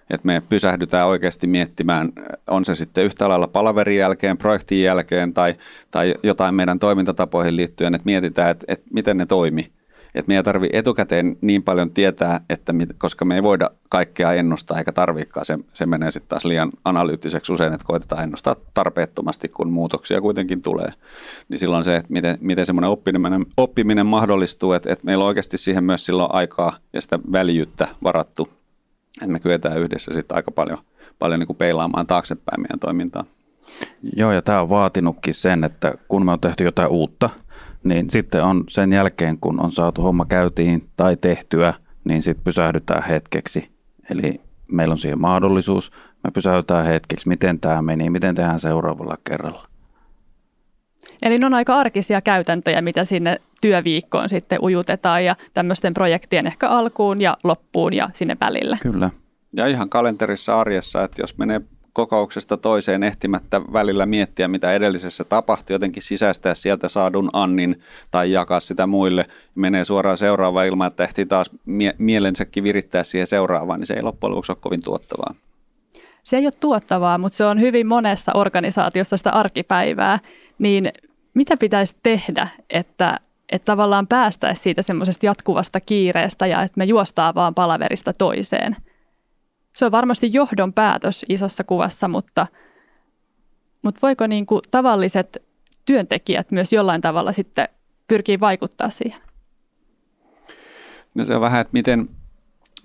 Että 0.10 0.26
me 0.28 0.42
pysähdytään 0.50 1.08
oikeasti 1.08 1.48
miettimään, 1.48 2.12
on 2.48 2.66
se 2.66 2.76
sitten 2.76 3.04
yhtä 3.04 3.30
lailla 3.30 3.48
palaverin 3.48 3.98
jälkeen, 3.98 4.38
projektin 4.38 4.84
jälkeen 4.84 5.34
tai, 5.34 5.56
tai 5.92 6.16
jotain 6.24 6.56
meidän 6.56 6.80
toimintatapoihin 6.80 7.56
liittyen, 7.56 7.96
että 7.96 8.06
mietitään, 8.06 8.50
että, 8.50 8.66
että 8.68 8.86
miten 8.94 9.18
ne 9.18 9.26
toimii 9.26 9.72
että 10.20 10.30
meidän 10.30 10.46
tarvii 10.46 10.70
etukäteen 10.74 11.38
niin 11.42 11.64
paljon 11.64 11.92
tietää, 11.92 12.42
että 12.50 12.74
mit, 12.74 12.90
koska 12.98 13.26
me 13.26 13.36
ei 13.36 13.44
voida 13.44 13.70
kaikkea 13.90 14.34
ennustaa 14.34 14.78
eikä 14.78 14.92
tarvikaan, 14.92 15.46
se, 15.46 15.58
se 15.74 15.86
menee 15.86 16.12
sitten 16.12 16.30
taas 16.30 16.46
liian 16.46 16.72
analyyttiseksi 16.86 17.54
usein, 17.54 17.74
että 17.74 17.88
koitetaan 17.88 18.24
ennustaa 18.24 18.56
tarpeettomasti, 18.74 19.50
kun 19.50 19.72
muutoksia 19.72 20.22
kuitenkin 20.22 20.62
tulee. 20.62 20.94
Niin 21.50 21.60
silloin 21.60 21.84
se, 21.84 21.96
että 21.96 22.14
miten, 22.14 22.38
miten 22.42 22.66
semmoinen 22.66 22.90
oppiminen, 22.90 23.46
oppiminen 23.58 24.06
mahdollistuu, 24.06 24.74
että, 24.74 24.94
että 24.94 25.06
meillä 25.06 25.22
on 25.22 25.28
oikeasti 25.28 25.58
siihen 25.58 25.84
myös 25.84 26.06
silloin 26.06 26.34
aikaa 26.34 26.74
ja 26.94 27.02
sitä 27.02 27.20
väljyyttä 27.32 27.88
varattu, 28.04 28.50
että 29.22 29.32
me 29.32 29.40
kyetään 29.40 29.80
yhdessä 29.80 30.14
sitten 30.14 30.36
aika 30.36 30.52
paljon, 30.52 30.78
paljon 31.20 31.40
niin 31.40 31.48
kuin 31.48 31.58
peilaamaan 31.58 32.08
taaksepäin 32.08 32.62
meidän 32.62 32.80
toimintaa. 32.80 33.24
Joo, 34.16 34.32
ja 34.32 34.42
tämä 34.42 34.62
on 34.62 34.70
vaatinutkin 34.70 35.34
sen, 35.34 35.64
että 35.64 35.94
kun 36.08 36.26
me 36.26 36.32
on 36.32 36.40
tehty 36.40 36.64
jotain 36.64 36.90
uutta– 36.90 37.30
niin 37.88 38.10
sitten 38.10 38.44
on 38.44 38.64
sen 38.70 38.94
jälkeen, 38.94 39.38
kun 39.42 39.60
on 39.60 39.72
saatu 39.72 40.02
homma 40.02 40.26
käytiin 40.26 40.90
tai 40.96 41.18
tehtyä, 41.18 41.74
niin 42.04 42.24
sitten 42.24 42.44
pysähdytään 42.44 43.04
hetkeksi. 43.04 43.70
Eli 44.10 44.42
meillä 44.72 44.92
on 44.92 44.98
siihen 44.98 45.22
mahdollisuus, 45.22 45.92
me 46.24 46.32
pysäytään 46.34 46.86
hetkeksi, 46.86 47.28
miten 47.28 47.60
tämä 47.60 47.82
meni, 47.82 48.10
miten 48.10 48.36
tehdään 48.36 48.60
seuraavalla 48.60 49.18
kerralla. 49.24 49.68
Eli 51.22 51.38
ne 51.38 51.46
on 51.46 51.54
aika 51.54 51.76
arkisia 51.76 52.22
käytäntöjä, 52.22 52.82
mitä 52.82 53.04
sinne 53.04 53.42
työviikkoon 53.62 54.30
sitten 54.30 54.64
ujutetaan 54.64 55.26
ja 55.26 55.36
tämmöisten 55.54 55.94
projektien 55.94 56.48
ehkä 56.48 56.70
alkuun 56.70 57.22
ja 57.22 57.38
loppuun 57.44 57.94
ja 57.94 58.10
sinne 58.14 58.38
välille. 58.42 58.78
Kyllä. 58.82 59.10
Ja 59.56 59.68
ihan 59.68 59.90
kalenterissa 59.90 60.60
arjessa, 60.60 61.04
että 61.04 61.22
jos 61.22 61.38
menee 61.38 61.62
kokouksesta 61.98 62.58
toiseen 62.58 63.04
ehtimättä 63.04 63.62
välillä 63.74 64.06
miettiä, 64.06 64.48
mitä 64.48 64.74
edellisessä 64.74 65.24
tapahtui, 65.24 65.74
jotenkin 65.74 66.04
sisäistää 66.04 66.54
sieltä 66.56 66.90
saadun 66.90 67.30
annin 67.34 67.82
tai 68.12 68.32
jakaa 68.32 68.60
sitä 68.60 68.88
muille. 68.88 69.26
Menee 69.56 69.86
suoraan 69.86 70.18
seuraavaan 70.18 70.68
ilman, 70.68 70.88
että 70.88 71.04
ehtii 71.04 71.26
taas 71.26 71.52
mie- 71.66 71.96
mielensäkin 71.98 72.64
virittää 72.64 73.04
siihen 73.04 73.28
seuraavaan, 73.28 73.80
niin 73.80 73.88
se 73.88 73.94
ei 73.94 74.02
loppujen 74.02 74.32
lopuksi 74.32 74.52
ole 74.52 74.58
kovin 74.62 74.84
tuottavaa. 74.84 75.36
Se 76.24 76.38
ei 76.38 76.46
ole 76.46 76.52
tuottavaa, 76.60 77.18
mutta 77.18 77.36
se 77.38 77.46
on 77.46 77.62
hyvin 77.62 77.88
monessa 77.88 78.32
organisaatiossa 78.36 79.18
sitä 79.18 79.32
arkipäivää. 79.32 80.20
Niin 80.60 80.92
mitä 81.34 81.58
pitäisi 81.58 81.96
tehdä, 82.04 82.48
että, 82.70 83.20
että 83.52 83.66
tavallaan 83.66 84.08
päästäisiin 84.08 84.64
siitä 84.64 84.82
semmoisesta 84.82 85.26
jatkuvasta 85.26 85.80
kiireestä 85.80 86.48
ja 86.48 86.62
että 86.62 86.78
me 86.78 86.86
juostaan 86.86 87.36
vaan 87.36 87.56
palaverista 87.56 88.14
toiseen– 88.14 88.76
se 89.78 89.86
on 89.86 89.92
varmasti 89.92 90.30
johdon 90.34 90.74
päätös 90.74 91.26
isossa 91.30 91.64
kuvassa, 91.64 92.08
mutta, 92.08 92.48
mutta 93.84 94.00
voiko 94.02 94.28
niin 94.28 94.46
kuin 94.46 94.62
tavalliset 94.72 95.44
työntekijät 95.86 96.52
myös 96.52 96.74
jollain 96.74 97.02
tavalla 97.02 97.32
sitten 97.32 97.68
pyrkiä 98.08 98.40
vaikuttaa 98.40 98.90
siihen? 98.90 99.22
No 101.16 101.26
se 101.26 101.36
on 101.36 101.42
vähän, 101.42 101.62
että 101.62 101.74
miten, 101.74 102.10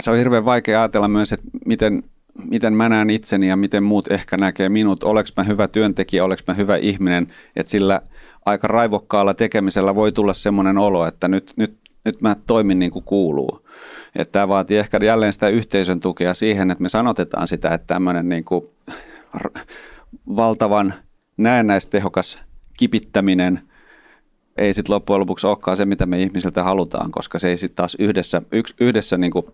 se 0.02 0.10
on 0.10 0.16
hirveän 0.16 0.44
vaikea 0.44 0.80
ajatella 0.80 1.08
myös, 1.08 1.32
että 1.32 1.46
miten, 1.66 2.02
miten 2.50 2.74
mä 2.74 2.88
näen 2.88 3.10
itseni 3.10 3.48
ja 3.48 3.56
miten 3.56 3.82
muut 3.82 4.10
ehkä 4.10 4.36
näkee 4.36 4.68
minut. 4.68 5.04
Oleks 5.04 5.32
mä 5.36 5.42
hyvä 5.42 5.68
työntekijä, 5.68 6.24
oleks 6.24 6.44
mä 6.46 6.54
hyvä 6.54 6.76
ihminen, 6.76 7.26
että 7.56 7.70
sillä 7.70 8.00
aika 8.44 8.68
raivokkaalla 8.68 9.34
tekemisellä 9.34 9.94
voi 9.94 10.12
tulla 10.12 10.34
semmoinen 10.34 10.78
olo, 10.78 11.06
että 11.06 11.28
nyt, 11.28 11.52
nyt, 11.56 11.78
nyt 12.04 12.22
mä 12.22 12.36
toimin 12.46 12.78
niin 12.78 12.90
kuin 12.90 13.04
kuuluu. 13.04 13.68
Että 14.16 14.32
tämä 14.32 14.48
vaatii 14.48 14.78
ehkä 14.78 14.98
jälleen 15.02 15.32
sitä 15.32 15.48
yhteisön 15.48 16.00
tukea 16.00 16.34
siihen, 16.34 16.70
että 16.70 16.82
me 16.82 16.88
sanotetaan 16.88 17.48
sitä, 17.48 17.74
että 17.74 17.86
tämmöinen 17.86 18.28
niin 18.28 18.44
kuin 18.44 18.64
valtavan 20.36 20.94
näennäistehokas 21.36 22.42
kipittäminen 22.76 23.60
ei 24.56 24.74
sitten 24.74 24.94
loppujen 24.94 25.20
lopuksi 25.20 25.46
olekaan 25.46 25.76
se, 25.76 25.86
mitä 25.86 26.06
me 26.06 26.22
ihmisiltä 26.22 26.62
halutaan, 26.62 27.10
koska 27.10 27.38
se 27.38 27.48
ei 27.48 27.56
sitten 27.56 27.76
taas 27.76 27.96
yhdessä, 27.98 28.42
yks, 28.52 28.74
yhdessä 28.80 29.18
niin 29.18 29.32
kuin 29.32 29.46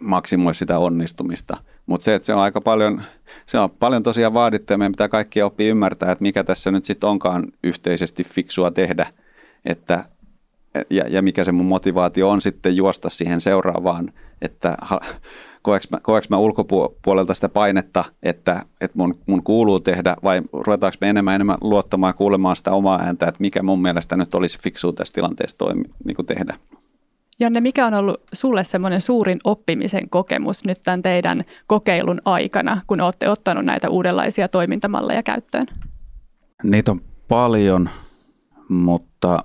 maksimoi 0.00 0.54
sitä 0.54 0.78
onnistumista. 0.78 1.56
Mutta 1.86 2.04
se, 2.04 2.14
että 2.14 2.26
se 2.26 2.34
on 2.34 2.40
aika 2.40 2.60
paljon, 2.60 3.02
se 3.46 3.58
on 3.58 3.70
paljon 3.70 4.02
tosiaan 4.02 4.34
vaadittu 4.34 4.72
ja 4.72 4.78
meidän 4.78 4.92
pitää 4.92 5.08
kaikki 5.08 5.42
oppia 5.42 5.70
ymmärtää, 5.70 6.12
että 6.12 6.22
mikä 6.22 6.44
tässä 6.44 6.70
nyt 6.70 6.84
sitten 6.84 7.08
onkaan 7.08 7.52
yhteisesti 7.64 8.24
fiksua 8.24 8.70
tehdä, 8.70 9.06
että 9.64 10.04
ja, 10.90 11.04
ja 11.08 11.22
mikä 11.22 11.44
se 11.44 11.52
mun 11.52 11.66
motivaatio 11.66 12.28
on 12.28 12.40
sitten 12.40 12.76
juosta 12.76 13.10
siihen 13.10 13.40
seuraavaan, 13.40 14.12
että 14.42 14.76
koeks 15.62 15.90
mä, 15.90 15.98
koeks 16.02 16.28
mä 16.28 16.36
ulkopuolelta 16.36 17.34
sitä 17.34 17.48
painetta, 17.48 18.04
että, 18.22 18.62
että 18.80 18.98
mun, 18.98 19.18
mun 19.26 19.42
kuuluu 19.42 19.80
tehdä 19.80 20.16
vai 20.22 20.42
ruvetaanko 20.52 20.96
me 21.00 21.08
enemmän 21.08 21.34
enemmän 21.34 21.58
luottamaan 21.60 22.14
kuulemaan 22.14 22.56
sitä 22.56 22.72
omaa 22.72 23.00
ääntä, 23.02 23.26
että 23.26 23.40
mikä 23.40 23.62
mun 23.62 23.82
mielestä 23.82 24.16
nyt 24.16 24.34
olisi 24.34 24.58
fiksu 24.62 24.92
tässä 24.92 25.14
tilanteessa 25.14 25.58
toimi, 25.58 25.84
niin 26.04 26.16
kuin 26.16 26.26
tehdä. 26.26 26.56
Janne, 27.40 27.60
mikä 27.60 27.86
on 27.86 27.94
ollut 27.94 28.22
sulle 28.32 28.64
semmoinen 28.64 29.00
suurin 29.00 29.38
oppimisen 29.44 30.10
kokemus 30.10 30.64
nyt 30.64 30.82
tämän 30.82 31.02
teidän 31.02 31.42
kokeilun 31.66 32.20
aikana, 32.24 32.80
kun 32.86 33.00
olette 33.00 33.28
ottanut 33.28 33.64
näitä 33.64 33.90
uudenlaisia 33.90 34.48
toimintamalleja 34.48 35.22
käyttöön? 35.22 35.66
Niitä 36.62 36.90
on 36.90 37.00
paljon, 37.28 37.88
mutta 38.68 39.44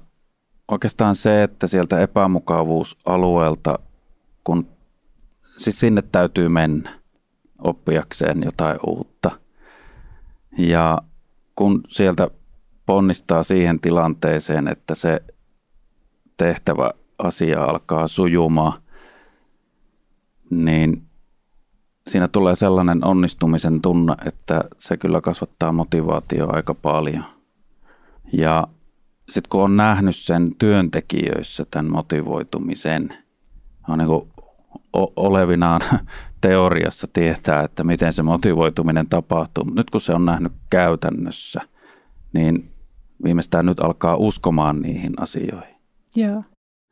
oikeastaan 0.72 1.16
se, 1.16 1.44
että 1.44 1.68
sieltä 1.68 2.00
epämukavuusalueelta, 2.00 3.80
kun 4.44 4.68
siis 5.58 5.80
sinne 5.80 6.04
täytyy 6.12 6.50
mennä 6.50 7.00
oppiakseen 7.60 8.44
jotain 8.46 8.80
uutta. 8.88 9.32
Ja 10.58 10.98
kun 11.56 11.82
sieltä 11.88 12.30
ponnistaa 12.86 13.44
siihen 13.44 13.80
tilanteeseen, 13.80 14.68
että 14.68 14.96
se 14.96 15.22
tehtävä 16.38 16.92
asia 17.18 17.64
alkaa 17.64 18.08
sujumaan, 18.08 18.82
niin 20.50 21.06
siinä 22.08 22.28
tulee 22.28 22.56
sellainen 22.56 23.06
onnistumisen 23.06 23.82
tunne, 23.82 24.14
että 24.26 24.64
se 24.78 24.98
kyllä 24.98 25.22
kasvattaa 25.22 25.72
motivaatio 25.72 26.48
aika 26.56 26.74
paljon. 26.74 27.24
Ja 28.34 28.68
sitten 29.30 29.50
kun 29.50 29.64
on 29.64 29.78
nähnyt 29.78 30.16
sen 30.16 30.56
työntekijöissä 30.58 31.66
tämän 31.72 31.92
motivoitumisen, 31.92 33.10
on 33.90 33.98
niin 33.98 34.08
kuin 34.08 34.28
olevinaan 35.16 35.82
teoriassa 36.42 37.08
tietää, 37.14 37.64
että 37.64 37.84
miten 37.84 38.14
se 38.14 38.24
motivoituminen 38.24 39.08
tapahtuu. 39.10 39.64
Mutta 39.64 39.80
nyt 39.80 39.90
kun 39.90 40.02
se 40.02 40.14
on 40.14 40.26
nähnyt 40.26 40.54
käytännössä, 40.70 41.62
niin 42.34 42.72
viimeistään 43.24 43.66
nyt 43.66 43.80
alkaa 43.80 44.16
uskomaan 44.16 44.82
niihin 44.82 45.14
asioihin. 45.18 45.76
Joo. 46.16 46.44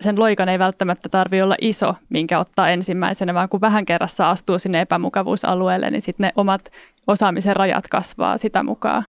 Sen 0.04 0.20
loikan 0.20 0.50
ei 0.50 0.60
välttämättä 0.60 1.10
tarvi 1.10 1.42
olla 1.42 1.56
iso, 1.62 1.96
minkä 2.10 2.40
ottaa 2.40 2.70
ensimmäisenä, 2.70 3.34
vaan 3.34 3.50
kun 3.50 3.62
vähän 3.62 3.86
kerrassa 3.86 4.30
astuu 4.30 4.60
sinne 4.60 4.82
epämukavuusalueelle, 4.82 5.92
niin 5.92 6.02
sitten 6.02 6.24
ne 6.24 6.32
omat 6.36 6.72
osaamisen 7.08 7.56
rajat 7.56 7.88
kasvaa 7.88 8.38
sitä 8.38 8.64
mukaan. 8.64 9.04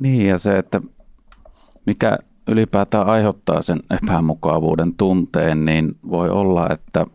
Niin 0.00 0.26
ja 0.26 0.38
se, 0.38 0.58
että 0.58 0.80
mikä 1.86 2.18
ylipäätään 2.48 3.06
aiheuttaa 3.06 3.62
sen 3.62 3.80
epämukavuuden 3.90 4.94
tunteen, 4.94 5.64
niin 5.64 5.98
voi 6.10 6.30
olla, 6.30 6.68
että 6.70 7.06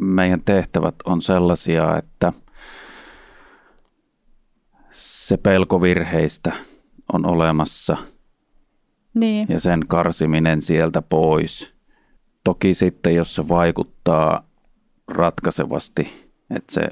meidän 0.00 0.42
tehtävät 0.44 0.94
on 1.04 1.22
sellaisia, 1.22 1.96
että 1.96 2.32
se 4.90 5.36
pelko 5.36 5.82
virheistä 5.82 6.52
on 7.12 7.26
olemassa 7.26 7.96
niin. 9.18 9.46
ja 9.50 9.60
sen 9.60 9.80
karsiminen 9.88 10.62
sieltä 10.62 11.02
pois. 11.02 11.74
Toki 12.44 12.74
sitten, 12.74 13.14
jos 13.14 13.34
se 13.34 13.48
vaikuttaa 13.48 14.42
ratkaisevasti, 15.08 16.28
että 16.50 16.74
se 16.74 16.88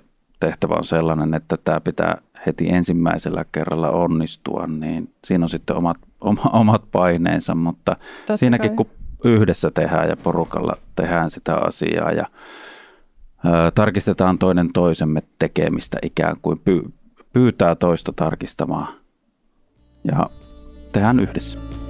tehtävä 0.46 0.74
on 0.74 0.84
sellainen, 0.84 1.34
että 1.34 1.56
tämä 1.64 1.80
pitää 1.80 2.18
heti 2.46 2.68
ensimmäisellä 2.70 3.44
kerralla 3.52 3.90
onnistua, 3.90 4.66
niin 4.66 5.12
siinä 5.24 5.44
on 5.44 5.48
sitten 5.48 5.76
omat, 5.76 5.96
omat 6.52 6.82
paineensa, 6.92 7.54
mutta 7.54 7.96
Totta 8.16 8.36
siinäkin 8.36 8.70
kai. 8.70 8.76
kun 8.76 8.86
yhdessä 9.24 9.70
tehdään 9.70 10.08
ja 10.08 10.16
porukalla 10.16 10.76
tehdään 10.96 11.30
sitä 11.30 11.56
asiaa 11.56 12.12
ja 12.12 12.26
tarkistetaan 13.74 14.38
toinen 14.38 14.72
toisemme 14.72 15.22
tekemistä 15.38 15.98
ikään 16.02 16.36
kuin 16.42 16.60
py- 16.70 16.90
pyytää 17.32 17.74
toista 17.74 18.12
tarkistamaan 18.16 18.86
ja 20.04 20.30
tehdään 20.92 21.20
yhdessä. 21.20 21.83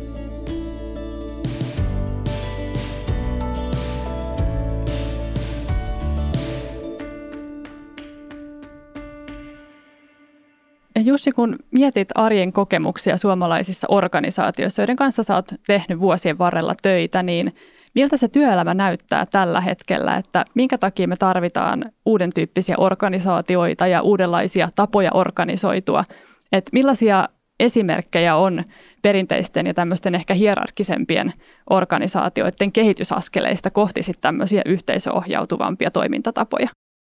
Jussi, 11.04 11.33
kun 11.33 11.59
mietit 11.70 12.09
arjen 12.14 12.52
kokemuksia 12.52 13.16
suomalaisissa 13.16 13.87
organisaatioissa, 13.90 14.83
joiden 14.83 14.96
kanssa 14.96 15.22
sä 15.22 15.35
oot 15.35 15.52
tehnyt 15.66 16.00
vuosien 16.00 16.38
varrella 16.38 16.74
töitä, 16.83 17.22
niin 17.22 17.52
Miltä 17.94 18.16
se 18.16 18.28
työelämä 18.28 18.74
näyttää 18.74 19.26
tällä 19.26 19.61
hetkellä, 19.61 20.16
että 20.16 20.44
minkä 20.54 20.78
takia 20.78 21.09
me 21.09 21.16
tarvitaan 21.16 21.92
uuden 22.07 22.33
tyyppisiä 22.35 22.74
organisaatioita 22.78 23.87
ja 23.87 24.02
uudenlaisia 24.02 24.68
tapoja 24.76 25.11
organisoitua? 25.14 26.04
Että 26.52 26.70
millaisia 26.72 27.28
esimerkkejä 27.61 28.37
on 28.37 28.64
perinteisten 29.02 29.66
ja 29.66 29.74
tämmöisten 29.74 30.14
ehkä 30.14 30.35
hierarkisempien 30.35 31.33
organisaatioiden 31.70 32.72
kehitysaskeleista 32.72 33.70
kohti 33.70 34.02
sitten 34.02 34.22
tämmöisiä 34.22 34.62
yhteisöohjautuvampia 34.66 35.90
toimintatapoja? 35.90 36.68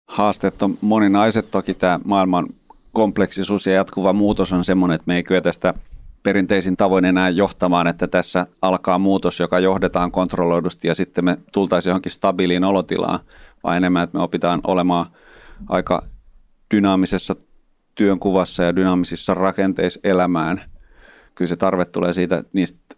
Haasteet 0.10 0.62
on 0.62 0.78
moninaiset. 0.82 1.52
Toki 1.52 1.74
tämä 1.74 2.00
maailman 2.06 2.48
kompleksisuus 2.98 3.68
ja 3.68 3.74
jatkuva 3.74 4.14
muutos 4.14 4.54
on 4.54 4.66
semmoinen, 4.66 4.96
että 4.96 5.04
me 5.08 5.16
ei 5.16 5.24
kyetä 5.24 5.52
sitä 5.52 5.74
perinteisin 6.24 6.78
tavoin 6.78 7.06
enää 7.06 7.30
johtamaan, 7.30 7.88
että 7.88 8.08
tässä 8.08 8.46
alkaa 8.62 8.98
muutos, 8.98 9.40
joka 9.40 9.60
johdetaan 9.60 10.12
kontrolloidusti 10.12 10.88
ja 10.88 10.96
sitten 10.96 11.26
me 11.26 11.38
tultaisiin 11.52 11.92
johonkin 11.92 12.12
stabiiliin 12.12 12.64
olotilaan, 12.64 13.20
vaan 13.64 13.78
enemmän, 13.78 14.04
että 14.04 14.18
me 14.18 14.24
opitaan 14.24 14.62
olemaan 14.64 15.06
aika 15.70 16.02
dynaamisessa 16.76 17.36
työnkuvassa 17.96 18.64
ja 18.64 18.76
dynaamisissa 18.76 19.34
rakenteissa 19.34 20.00
elämään. 20.04 20.62
Kyllä 21.36 21.50
se 21.50 21.56
tarve 21.56 21.86
tulee 21.86 22.14
siitä 22.14 22.44
niistä 22.54 22.96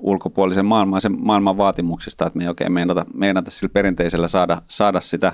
ulkopuolisen 0.00 0.66
maailman, 0.66 1.00
sen 1.00 1.16
maailman 1.18 1.56
vaatimuksista, 1.56 2.26
että 2.26 2.38
me 2.38 2.44
ei 2.44 2.48
oikein 2.48 2.72
meinata, 2.72 3.06
meinata 3.14 3.50
sillä 3.50 3.72
perinteisellä 3.72 4.28
saada, 4.28 4.62
saada 4.68 5.00
sitä 5.00 5.32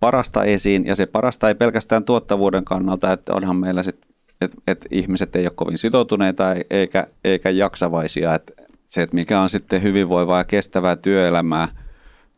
parasta 0.00 0.44
esiin, 0.44 0.86
ja 0.86 0.96
se 0.96 1.06
parasta 1.06 1.48
ei 1.48 1.54
pelkästään 1.54 2.04
tuottavuuden 2.04 2.64
kannalta, 2.64 3.12
että 3.12 3.34
onhan 3.34 3.56
meillä 3.56 3.82
sitten 3.82 4.10
että 4.40 4.58
et 4.66 4.86
ihmiset 4.90 5.36
ei 5.36 5.44
ole 5.44 5.52
kovin 5.54 5.78
sitoutuneita 5.78 6.44
eikä, 6.70 7.06
eikä 7.24 7.50
jaksavaisia. 7.50 8.34
Et 8.34 8.52
se, 8.88 9.02
että 9.02 9.14
mikä 9.14 9.40
on 9.40 9.50
sitten 9.50 9.82
hyvinvoivaa 9.82 10.38
ja 10.38 10.44
kestävää 10.44 10.96
työelämää, 10.96 11.68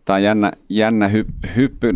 tämä 0.04 0.16
on 0.16 0.22
jännä, 0.22 0.52
jännä 0.68 1.08
hy, 1.08 1.26
hyppy 1.56 1.92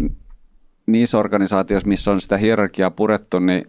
niissä 0.86 1.18
organisaatioissa, 1.18 1.88
missä 1.88 2.10
on 2.10 2.20
sitä 2.20 2.36
hierarkiaa 2.36 2.90
purettu, 2.90 3.38
niin 3.38 3.64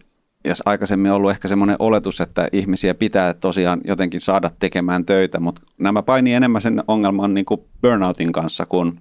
jos 0.46 0.64
aikaisemmin 0.66 1.12
ollut 1.12 1.32
ehkä 1.32 1.48
semmoinen 1.48 1.76
oletus, 1.80 2.22
että 2.22 2.48
ihmisiä 2.52 2.94
pitää 2.94 3.34
tosiaan 3.34 3.82
jotenkin 3.84 4.22
saada 4.22 4.52
tekemään 4.60 5.06
töitä, 5.06 5.40
mutta 5.40 5.62
nämä 5.78 6.04
painii 6.04 6.34
enemmän 6.34 6.62
sen 6.62 6.84
ongelman 6.88 7.34
niin 7.34 7.46
kuin 7.46 7.62
burnoutin 7.82 8.32
kanssa 8.32 8.66
kuin, 8.66 9.00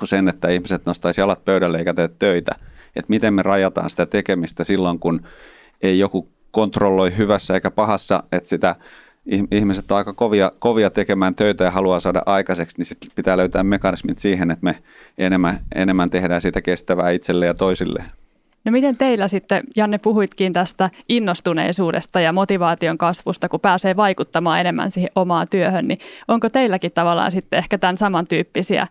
kuin 0.00 0.08
sen, 0.08 0.28
että 0.28 0.48
ihmiset 0.48 0.86
nostaisi 0.86 1.20
jalat 1.20 1.44
pöydälle 1.44 1.78
eikä 1.78 1.94
tee 1.94 2.08
töitä. 2.18 2.52
Että 2.96 3.08
miten 3.08 3.34
me 3.34 3.42
rajataan 3.42 3.90
sitä 3.90 4.06
tekemistä 4.06 4.64
silloin, 4.64 4.98
kun 4.98 5.22
ei 5.82 5.98
joku 5.98 6.28
kontrolloi 6.50 7.16
hyvässä 7.16 7.54
eikä 7.54 7.70
pahassa, 7.70 8.22
että 8.32 8.48
sitä 8.48 8.76
ihmiset 9.50 9.90
on 9.90 9.98
aika 9.98 10.12
kovia, 10.12 10.52
kovia 10.58 10.90
tekemään 10.90 11.34
töitä 11.34 11.64
ja 11.64 11.70
haluaa 11.70 12.00
saada 12.00 12.22
aikaiseksi, 12.26 12.76
niin 12.78 12.86
sitten 12.86 13.10
pitää 13.14 13.36
löytää 13.36 13.62
mekanismit 13.62 14.18
siihen, 14.18 14.50
että 14.50 14.64
me 14.64 14.82
enemmän, 15.18 15.58
enemmän 15.74 16.10
tehdään 16.10 16.40
sitä 16.40 16.62
kestävää 16.62 17.10
itselle 17.10 17.46
ja 17.46 17.54
toisille. 17.54 18.04
No 18.64 18.72
miten 18.72 18.96
teillä 18.96 19.28
sitten, 19.28 19.62
Janne, 19.76 19.98
puhuitkin 19.98 20.52
tästä 20.52 20.90
innostuneisuudesta 21.08 22.20
ja 22.20 22.32
motivaation 22.32 22.98
kasvusta, 22.98 23.48
kun 23.48 23.60
pääsee 23.60 23.96
vaikuttamaan 23.96 24.60
enemmän 24.60 24.90
siihen 24.90 25.10
omaan 25.14 25.48
työhön, 25.50 25.88
niin 25.88 25.98
onko 26.28 26.48
teilläkin 26.48 26.92
tavallaan 26.92 27.32
sitten 27.32 27.58
ehkä 27.58 27.78
tämän 27.78 27.98
samantyyppisiä 27.98 28.86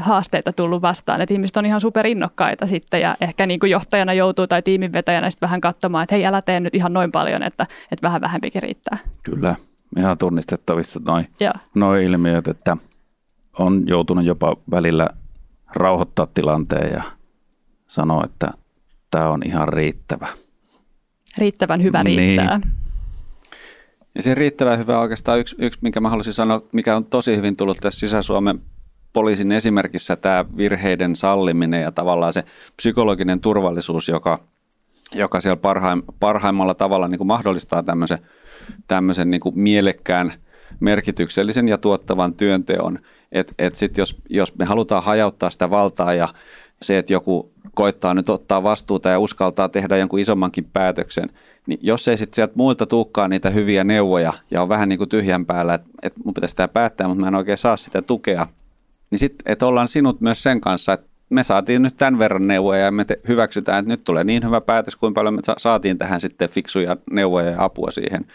haasteita 0.00 0.52
tullut 0.52 0.82
vastaan, 0.82 1.20
että 1.20 1.34
ihmiset 1.34 1.56
on 1.56 1.66
ihan 1.66 1.80
superinnokkaita 1.80 2.66
sitten 2.66 3.00
ja 3.00 3.16
ehkä 3.20 3.46
niin 3.46 3.60
kuin 3.60 3.70
johtajana 3.70 4.12
joutuu 4.12 4.46
tai 4.46 4.62
tiiminvetäjänä 4.62 5.30
sitten 5.30 5.46
vähän 5.46 5.60
katsomaan, 5.60 6.02
että 6.02 6.14
hei 6.14 6.26
älä 6.26 6.42
tee 6.42 6.60
nyt 6.60 6.74
ihan 6.74 6.92
noin 6.92 7.12
paljon, 7.12 7.42
että, 7.42 7.66
että 7.92 8.02
vähän 8.02 8.20
vähempikin 8.20 8.62
riittää. 8.62 8.98
Kyllä, 9.22 9.56
ihan 9.98 10.18
tunnistettavissa 10.18 11.00
noin 11.04 11.28
noi 11.74 12.04
ilmiöt, 12.04 12.48
että 12.48 12.76
on 13.58 13.82
joutunut 13.86 14.24
jopa 14.24 14.56
välillä 14.70 15.08
rauhoittaa 15.74 16.26
tilanteen 16.34 16.92
ja 16.92 17.02
sanoa, 17.86 18.24
että 18.24 18.50
tämä 19.10 19.28
on 19.28 19.40
ihan 19.44 19.68
riittävä. 19.68 20.26
Riittävän 21.38 21.82
hyvä 21.82 22.04
niin. 22.04 22.18
riittää. 22.18 22.58
Niin. 22.58 22.72
Ja 24.14 24.22
se 24.22 24.34
riittävän 24.34 24.78
hyvä 24.78 24.98
oikeastaan 24.98 25.38
yksi, 25.38 25.56
yksi, 25.58 25.78
minkä 25.82 26.00
mä 26.00 26.08
haluaisin 26.08 26.34
sanoa, 26.34 26.62
mikä 26.72 26.96
on 26.96 27.04
tosi 27.04 27.36
hyvin 27.36 27.56
tullut 27.56 27.78
tässä 27.80 28.00
Sisä-Suomen 28.00 28.60
poliisin 29.12 29.52
esimerkissä 29.52 30.16
tämä 30.16 30.44
virheiden 30.56 31.16
salliminen 31.16 31.82
ja 31.82 31.92
tavallaan 31.92 32.32
se 32.32 32.44
psykologinen 32.76 33.40
turvallisuus, 33.40 34.08
joka, 34.08 34.40
joka 35.14 35.40
siellä 35.40 35.56
parhaim, 35.56 36.02
parhaimmalla 36.20 36.74
tavalla 36.74 37.08
niin 37.08 37.18
kuin 37.18 37.28
mahdollistaa 37.28 37.82
tämmöisen, 37.82 38.18
tämmöisen 38.88 39.30
niin 39.30 39.40
kuin 39.40 39.58
mielekkään, 39.58 40.32
merkityksellisen 40.80 41.68
ja 41.68 41.78
tuottavan 41.78 42.34
työnteon. 42.34 42.98
Että 43.32 43.54
et 43.58 43.74
sitten 43.74 44.02
jos, 44.02 44.16
jos 44.28 44.58
me 44.58 44.64
halutaan 44.64 45.02
hajauttaa 45.02 45.50
sitä 45.50 45.70
valtaa 45.70 46.14
ja 46.14 46.28
se, 46.82 46.98
että 46.98 47.12
joku 47.12 47.52
koittaa 47.74 48.14
nyt 48.14 48.28
ottaa 48.28 48.62
vastuuta 48.62 49.08
ja 49.08 49.18
uskaltaa 49.18 49.68
tehdä 49.68 49.96
jonkun 49.96 50.18
isommankin 50.18 50.64
päätöksen, 50.72 51.30
niin 51.66 51.78
jos 51.82 52.08
ei 52.08 52.18
sitten 52.18 52.36
sieltä 52.36 52.52
muilta 52.56 52.86
tuukkaan 52.86 53.30
niitä 53.30 53.50
hyviä 53.50 53.84
neuvoja 53.84 54.32
ja 54.50 54.62
on 54.62 54.68
vähän 54.68 54.88
niin 54.88 54.98
kuin 54.98 55.08
tyhjän 55.08 55.46
päällä, 55.46 55.74
että, 55.74 55.90
että 56.02 56.20
mun 56.24 56.34
pitäisi 56.34 56.56
tämä 56.56 56.68
päättää, 56.68 57.08
mutta 57.08 57.20
mä 57.20 57.28
en 57.28 57.34
oikein 57.34 57.58
saa 57.58 57.76
sitä 57.76 58.02
tukea, 58.02 58.46
niin 59.10 59.18
sitten, 59.18 59.52
että 59.52 59.66
ollaan 59.66 59.88
sinut 59.88 60.20
myös 60.20 60.42
sen 60.42 60.60
kanssa, 60.60 60.92
että 60.92 61.10
me 61.30 61.44
saatiin 61.44 61.82
nyt 61.82 61.96
tämän 61.96 62.18
verran 62.18 62.42
neuvoja 62.42 62.80
ja 62.80 62.90
me 62.90 63.04
te, 63.04 63.20
hyväksytään, 63.28 63.78
että 63.78 63.88
nyt 63.88 64.04
tulee 64.04 64.24
niin 64.24 64.44
hyvä 64.44 64.60
päätös, 64.60 64.96
kuin 64.96 65.14
paljon 65.14 65.34
me 65.34 65.40
saatiin 65.58 65.98
tähän 65.98 66.20
sitten 66.20 66.50
fiksuja 66.50 66.96
neuvoja 67.10 67.50
ja 67.50 67.64
apua 67.64 67.90
siihen. 67.90 68.26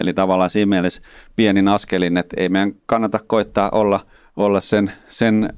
Eli 0.00 0.14
tavallaan 0.14 0.50
siinä 0.50 0.68
mielessä 0.68 1.02
pienin 1.36 1.68
askelin, 1.68 2.16
että 2.16 2.36
ei 2.38 2.48
meidän 2.48 2.72
kannata 2.86 3.18
koittaa 3.26 3.70
olla, 3.70 4.00
olla 4.36 4.60
sen, 4.60 4.92
sen 5.08 5.52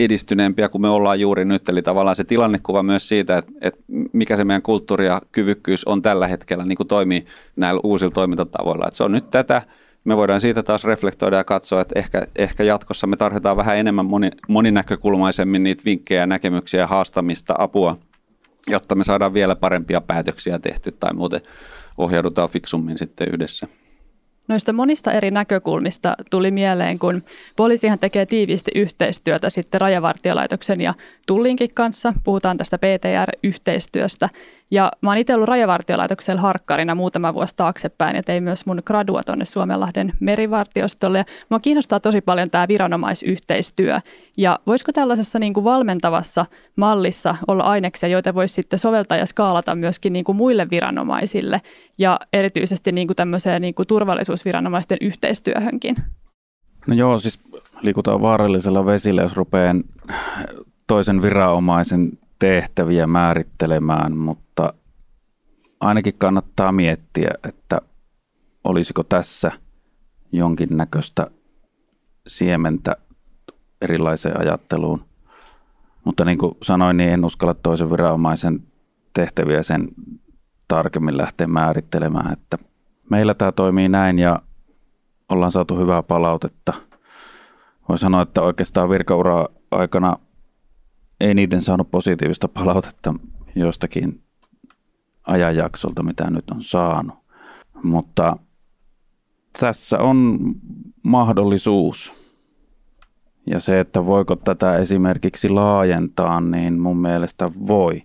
edistyneempiä 0.00 0.68
kuin 0.68 0.82
me 0.82 0.88
ollaan 0.88 1.20
juuri 1.20 1.44
nyt. 1.44 1.68
Eli 1.68 1.82
tavallaan 1.82 2.16
se 2.16 2.24
tilannekuva 2.24 2.82
myös 2.82 3.08
siitä, 3.08 3.38
että, 3.38 3.52
että 3.60 3.80
mikä 4.12 4.36
se 4.36 4.44
meidän 4.44 4.62
kulttuuri 4.62 5.06
ja 5.06 5.22
kyvykkyys 5.32 5.84
on 5.84 6.02
tällä 6.02 6.28
hetkellä, 6.28 6.64
niin 6.64 6.76
kuin 6.76 6.86
toimii 6.86 7.26
näillä 7.56 7.80
uusilla 7.84 8.12
toimintatavoilla. 8.12 8.86
Että 8.86 8.96
se 8.96 9.04
on 9.04 9.12
nyt 9.12 9.30
tätä, 9.30 9.62
me 10.08 10.16
voidaan 10.16 10.40
siitä 10.40 10.62
taas 10.62 10.84
reflektoida 10.84 11.36
ja 11.36 11.44
katsoa, 11.44 11.80
että 11.80 11.98
ehkä, 11.98 12.26
ehkä 12.36 12.64
jatkossa 12.64 13.06
me 13.06 13.16
tarvitaan 13.16 13.56
vähän 13.56 13.76
enemmän 13.76 14.06
moni, 14.06 14.30
moninäkökulmaisemmin 14.48 15.62
niitä 15.62 15.84
vinkkejä, 15.84 16.26
näkemyksiä, 16.26 16.86
haastamista, 16.86 17.54
apua, 17.58 17.96
jotta 18.66 18.94
me 18.94 19.04
saadaan 19.04 19.34
vielä 19.34 19.56
parempia 19.56 20.00
päätöksiä 20.00 20.58
tehty 20.58 20.92
tai 20.92 21.14
muuten 21.14 21.40
ohjaudutaan 21.98 22.48
fiksummin 22.48 22.98
sitten 22.98 23.28
yhdessä. 23.32 23.68
Noista 24.48 24.72
monista 24.72 25.12
eri 25.12 25.30
näkökulmista 25.30 26.14
tuli 26.30 26.50
mieleen, 26.50 26.98
kun 26.98 27.22
poliisihan 27.56 27.98
tekee 27.98 28.26
tiiviisti 28.26 28.70
yhteistyötä 28.74 29.50
sitten 29.50 29.80
Rajavartiolaitoksen 29.80 30.80
ja 30.80 30.94
Tullinkin 31.26 31.74
kanssa. 31.74 32.14
Puhutaan 32.24 32.56
tästä 32.56 32.78
PTR-yhteistyöstä. 32.78 34.28
Ja 34.70 34.92
mä 35.00 35.10
oon 35.10 35.18
itse 35.18 35.34
ollut 35.34 35.48
rajavartiolaitoksella 35.48 36.40
harkkarina 36.40 36.94
muutama 36.94 37.34
vuosi 37.34 37.54
taaksepäin 37.56 38.16
ja 38.16 38.22
tein 38.22 38.42
myös 38.42 38.66
mun 38.66 38.82
gradua 38.84 39.22
tuonne 39.22 39.44
Suomenlahden 39.44 40.12
merivartiostolle. 40.20 41.18
Ja 41.18 41.24
mua 41.48 41.60
kiinnostaa 41.60 42.00
tosi 42.00 42.20
paljon 42.20 42.50
tämä 42.50 42.68
viranomaisyhteistyö. 42.68 44.00
Ja 44.38 44.58
voisiko 44.66 44.92
tällaisessa 44.92 45.38
niin 45.38 45.54
kuin 45.54 45.64
valmentavassa 45.64 46.46
mallissa 46.76 47.34
olla 47.46 47.62
aineksia, 47.62 48.08
joita 48.08 48.34
voisi 48.34 48.54
sitten 48.54 48.78
soveltaa 48.78 49.18
ja 49.18 49.26
skaalata 49.26 49.74
myöskin 49.74 50.12
niin 50.12 50.24
kuin 50.24 50.36
muille 50.36 50.70
viranomaisille 50.70 51.60
ja 51.98 52.20
erityisesti 52.32 52.92
niin 52.92 53.06
kuin 53.06 53.16
tämmöiseen 53.16 53.62
niin 53.62 53.74
kuin 53.74 53.86
turvallisuusviranomaisten 54.38 54.98
yhteistyöhönkin? 55.00 55.96
No 56.86 56.94
joo, 56.94 57.18
siis 57.18 57.40
liikutaan 57.80 58.22
vaarallisella 58.22 58.86
vesillä, 58.86 59.22
jos 59.22 59.36
rupeaa 59.36 59.74
toisen 60.86 61.22
viranomaisen 61.22 62.18
tehtäviä 62.38 63.06
määrittelemään, 63.06 64.16
mutta 64.16 64.72
ainakin 65.80 66.14
kannattaa 66.18 66.72
miettiä, 66.72 67.30
että 67.48 67.80
olisiko 68.64 69.02
tässä 69.02 69.52
jonkinnäköistä 70.32 71.26
siementä 72.26 72.96
erilaiseen 73.80 74.40
ajatteluun. 74.40 75.04
Mutta 76.04 76.24
niin 76.24 76.38
kuin 76.38 76.56
sanoin, 76.62 76.96
niin 76.96 77.10
en 77.10 77.24
uskalla 77.24 77.54
toisen 77.54 77.90
viranomaisen 77.90 78.62
tehtäviä 79.14 79.62
sen 79.62 79.88
tarkemmin 80.68 81.18
lähteä 81.18 81.46
määrittelemään, 81.46 82.32
että 82.32 82.58
meillä 83.10 83.34
tämä 83.34 83.52
toimii 83.52 83.88
näin 83.88 84.18
ja 84.18 84.42
ollaan 85.28 85.52
saatu 85.52 85.76
hyvää 85.76 86.02
palautetta. 86.02 86.72
Voin 87.88 87.98
sanoa, 87.98 88.22
että 88.22 88.42
oikeastaan 88.42 88.90
virkaura 88.90 89.46
aikana 89.70 90.16
eniten 91.20 91.62
saanut 91.62 91.90
positiivista 91.90 92.48
palautetta 92.48 93.14
jostakin 93.54 94.22
ajanjaksolta, 95.26 96.02
mitä 96.02 96.30
nyt 96.30 96.50
on 96.50 96.62
saanut. 96.62 97.18
Mutta 97.82 98.36
tässä 99.60 99.98
on 99.98 100.38
mahdollisuus. 101.02 102.28
Ja 103.46 103.60
se, 103.60 103.80
että 103.80 104.06
voiko 104.06 104.36
tätä 104.36 104.76
esimerkiksi 104.76 105.48
laajentaa, 105.48 106.40
niin 106.40 106.78
mun 106.78 106.96
mielestä 106.96 107.50
voi. 107.66 108.02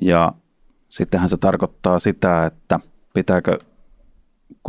Ja 0.00 0.32
sittenhän 0.88 1.28
se 1.28 1.36
tarkoittaa 1.36 1.98
sitä, 1.98 2.46
että 2.46 2.80
pitääkö, 3.14 3.58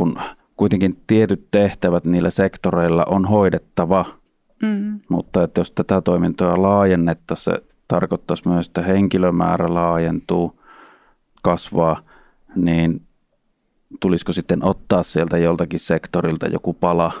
kun 0.00 0.18
kuitenkin 0.56 1.02
tietyt 1.06 1.48
tehtävät 1.50 2.04
niillä 2.04 2.30
sektoreilla 2.30 3.04
on 3.04 3.24
hoidettava, 3.24 4.04
mm. 4.62 5.00
mutta 5.08 5.42
että 5.42 5.60
jos 5.60 5.70
tätä 5.70 6.00
toimintoa 6.00 6.62
laajennettaisiin, 6.62 7.56
tarkoittaisi 7.88 8.48
myös, 8.48 8.66
että 8.66 8.82
henkilömäärä 8.82 9.74
laajentuu, 9.74 10.60
kasvaa, 11.42 12.02
niin 12.56 13.02
tulisiko 14.00 14.32
sitten 14.32 14.64
ottaa 14.64 15.02
sieltä 15.02 15.38
joltakin 15.38 15.80
sektorilta 15.80 16.46
joku 16.46 16.74
pala 16.74 17.12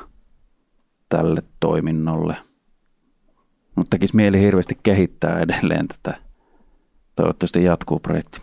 tälle 1.08 1.42
toiminnolle. 1.60 2.36
Mutta 3.76 3.90
tekisi 3.90 4.16
mieli 4.16 4.40
hirveästi 4.40 4.78
kehittää 4.82 5.40
edelleen 5.40 5.88
tätä. 5.88 6.18
Toivottavasti 7.16 7.64
jatkuu 7.64 7.98
projekti. 7.98 8.40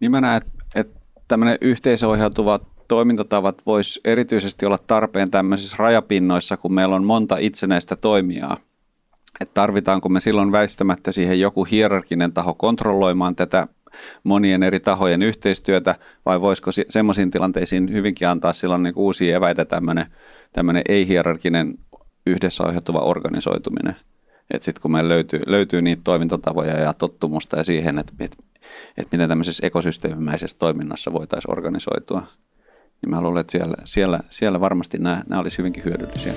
Niin 0.00 0.10
mä 0.10 0.20
näen, 0.20 0.42
että 0.74 1.00
tämmöinen 1.28 1.58
yhteisöohjautuva 1.60 2.73
toimintatavat 2.88 3.62
voisi 3.66 4.00
erityisesti 4.04 4.66
olla 4.66 4.78
tarpeen 4.86 5.30
tämmöisissä 5.30 5.76
rajapinnoissa, 5.78 6.56
kun 6.56 6.74
meillä 6.74 6.94
on 6.94 7.04
monta 7.04 7.36
itsenäistä 7.36 7.96
toimijaa– 7.96 8.56
että 9.40 9.54
tarvitaanko 9.54 10.08
me 10.08 10.20
silloin 10.20 10.52
väistämättä 10.52 11.12
siihen 11.12 11.40
joku 11.40 11.64
hierarkinen 11.64 12.32
taho 12.32 12.54
kontrolloimaan 12.54 13.36
tätä 13.36 13.68
monien 14.24 14.62
eri 14.62 14.80
tahojen 14.80 15.22
yhteistyötä, 15.22 15.94
vai 16.26 16.40
voisiko 16.40 16.70
semmoisiin 16.88 17.30
tilanteisiin 17.30 17.92
hyvinkin 17.92 18.28
antaa 18.28 18.52
silloin 18.52 18.82
niin 18.82 18.94
uusia 18.96 19.36
eväitä 19.36 19.64
tämmöinen, 19.64 20.82
ei-hierarkinen 20.88 21.74
yhdessä 22.26 22.64
ohjautuva 22.64 22.98
organisoituminen. 22.98 23.96
Että 24.50 24.64
sitten 24.64 24.82
kun 24.82 24.92
meillä 24.92 25.08
löytyy, 25.08 25.40
löytyy 25.46 25.82
niitä 25.82 26.02
toimintatapoja 26.04 26.80
ja 26.80 26.94
tottumusta 26.94 27.56
ja 27.56 27.64
siihen, 27.64 27.98
että, 27.98 28.12
että, 28.20 28.36
että 28.96 29.16
miten 29.16 29.28
tämmöisessä 29.28 29.66
ekosysteemimäisessä 29.66 30.58
toiminnassa 30.58 31.12
voitaisiin 31.12 31.52
organisoitua, 31.52 32.26
niin 33.04 33.14
mä 33.14 33.20
luulen, 33.20 33.40
että 33.40 33.52
siellä, 33.52 33.74
siellä, 33.84 34.20
siellä 34.30 34.60
varmasti 34.60 34.98
nämä, 34.98 35.22
nämä 35.28 35.40
olisi 35.40 35.58
hyvinkin 35.58 35.84
hyödyllisiä. 35.84 36.32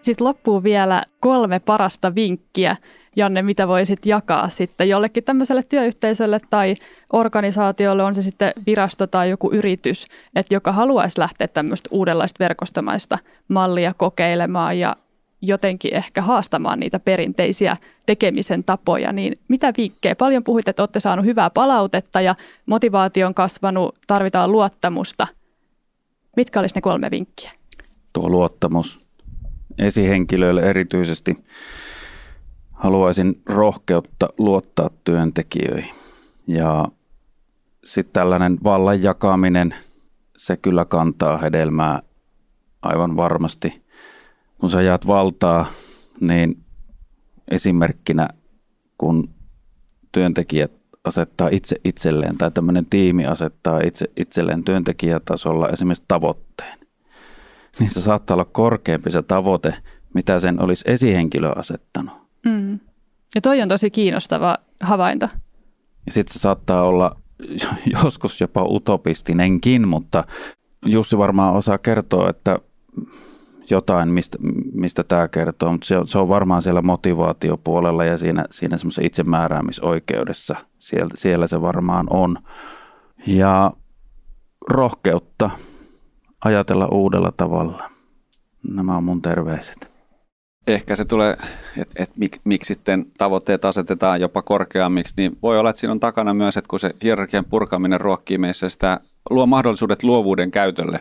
Sitten 0.00 0.26
loppuu 0.26 0.62
vielä 0.62 1.02
kolme 1.20 1.58
parasta 1.58 2.14
vinkkiä, 2.14 2.76
Janne, 3.16 3.42
mitä 3.42 3.68
voisit 3.68 4.06
jakaa 4.06 4.48
sitten 4.48 4.88
jollekin 4.88 5.24
tämmöiselle 5.24 5.62
työyhteisölle 5.62 6.40
tai 6.50 6.74
organisaatiolle, 7.12 8.02
on 8.02 8.14
se 8.14 8.22
sitten 8.22 8.52
virasto 8.66 9.06
tai 9.06 9.30
joku 9.30 9.50
yritys, 9.52 10.06
että 10.34 10.54
joka 10.54 10.72
haluaisi 10.72 11.20
lähteä 11.20 11.48
tämmöistä 11.48 11.88
uudenlaista 11.92 12.44
verkostomaista 12.44 13.18
mallia 13.48 13.94
kokeilemaan 13.94 14.78
ja 14.78 14.96
jotenkin 15.42 15.94
ehkä 15.94 16.22
haastamaan 16.22 16.80
niitä 16.80 17.00
perinteisiä 17.00 17.76
tekemisen 18.06 18.64
tapoja, 18.64 19.12
niin 19.12 19.38
mitä 19.48 19.72
vinkkejä? 19.76 20.16
Paljon 20.16 20.44
puhuit, 20.44 20.68
että 20.68 20.82
olette 20.82 21.00
saaneet 21.00 21.26
hyvää 21.26 21.50
palautetta 21.50 22.20
ja 22.20 22.34
motivaatio 22.66 23.26
on 23.26 23.34
kasvanut, 23.34 23.94
tarvitaan 24.06 24.52
luottamusta. 24.52 25.26
Mitkä 26.36 26.60
olisi 26.60 26.74
ne 26.74 26.80
kolme 26.80 27.10
vinkkiä? 27.10 27.50
Tuo 28.12 28.30
luottamus 28.30 29.06
esihenkilöille 29.78 30.60
erityisesti 30.60 31.36
haluaisin 32.72 33.42
rohkeutta 33.46 34.28
luottaa 34.38 34.90
työntekijöihin. 35.04 35.94
Ja 36.46 36.84
sitten 37.84 38.12
tällainen 38.12 38.58
vallan 38.64 39.02
jakaminen, 39.02 39.74
se 40.36 40.56
kyllä 40.56 40.84
kantaa 40.84 41.36
hedelmää 41.38 42.02
aivan 42.82 43.16
varmasti. 43.16 43.85
Kun 44.60 44.70
sä 44.70 44.82
jaat 44.82 45.06
valtaa, 45.06 45.66
niin 46.20 46.64
esimerkkinä 47.50 48.28
kun 48.98 49.28
työntekijät 50.12 50.72
asettaa 51.04 51.48
itse 51.48 51.76
itselleen 51.84 52.38
tai 52.38 52.50
tämmöinen 52.50 52.86
tiimi 52.86 53.26
asettaa 53.26 53.80
itse 53.80 54.06
itselleen 54.16 54.64
työntekijätasolla 54.64 55.68
esimerkiksi 55.68 56.04
tavoitteen, 56.08 56.78
niin 57.78 57.90
se 57.90 58.00
saattaa 58.00 58.34
olla 58.34 58.44
korkeampi 58.44 59.10
se 59.10 59.22
tavoite, 59.22 59.74
mitä 60.14 60.40
sen 60.40 60.62
olisi 60.62 60.84
esihenkilö 60.86 61.52
asettanut. 61.56 62.14
Mm. 62.44 62.78
Ja 63.34 63.40
toi 63.40 63.62
on 63.62 63.68
tosi 63.68 63.90
kiinnostava 63.90 64.58
havainto. 64.80 65.28
Ja 66.06 66.12
sitten 66.12 66.32
se 66.32 66.38
saattaa 66.38 66.82
olla 66.82 67.16
joskus 68.02 68.40
jopa 68.40 68.64
utopistinenkin, 68.64 69.88
mutta 69.88 70.24
Jussi 70.86 71.18
varmaan 71.18 71.54
osaa 71.54 71.78
kertoa, 71.78 72.30
että 72.30 72.58
jotain, 73.70 74.08
mistä, 74.08 74.38
mistä 74.72 75.04
tämä 75.04 75.28
kertoo, 75.28 75.72
mutta 75.72 75.86
se 75.86 75.98
on, 75.98 76.08
se 76.08 76.18
on 76.18 76.28
varmaan 76.28 76.62
siellä 76.62 76.82
motivaatiopuolella 76.82 78.04
ja 78.04 78.16
siinä, 78.16 78.44
siinä 78.50 78.76
semmoisessa 78.76 79.06
itsemääräämisoikeudessa, 79.06 80.56
siellä, 80.78 81.10
siellä 81.14 81.46
se 81.46 81.60
varmaan 81.60 82.06
on. 82.10 82.38
Ja 83.26 83.72
rohkeutta 84.68 85.50
ajatella 86.44 86.88
uudella 86.88 87.32
tavalla. 87.36 87.90
Nämä 88.68 88.96
on 88.96 89.04
mun 89.04 89.22
terveiset. 89.22 89.96
Ehkä 90.66 90.96
se 90.96 91.04
tulee, 91.04 91.36
että 91.76 92.02
et 92.02 92.10
mik, 92.18 92.40
miksi 92.44 92.74
sitten 92.74 93.04
tavoitteet 93.18 93.64
asetetaan 93.64 94.20
jopa 94.20 94.42
korkeammiksi, 94.42 95.14
niin 95.16 95.38
voi 95.42 95.58
olla, 95.58 95.70
että 95.70 95.80
siinä 95.80 95.92
on 95.92 96.00
takana 96.00 96.34
myös, 96.34 96.56
että 96.56 96.68
kun 96.68 96.80
se 96.80 96.90
hierarkian 97.02 97.44
purkaminen 97.44 98.00
ruokkii 98.00 98.38
meissä 98.38 98.68
sitä, 98.68 99.00
luo 99.30 99.46
mahdollisuudet 99.46 100.02
luovuuden 100.02 100.50
käytölle. 100.50 101.00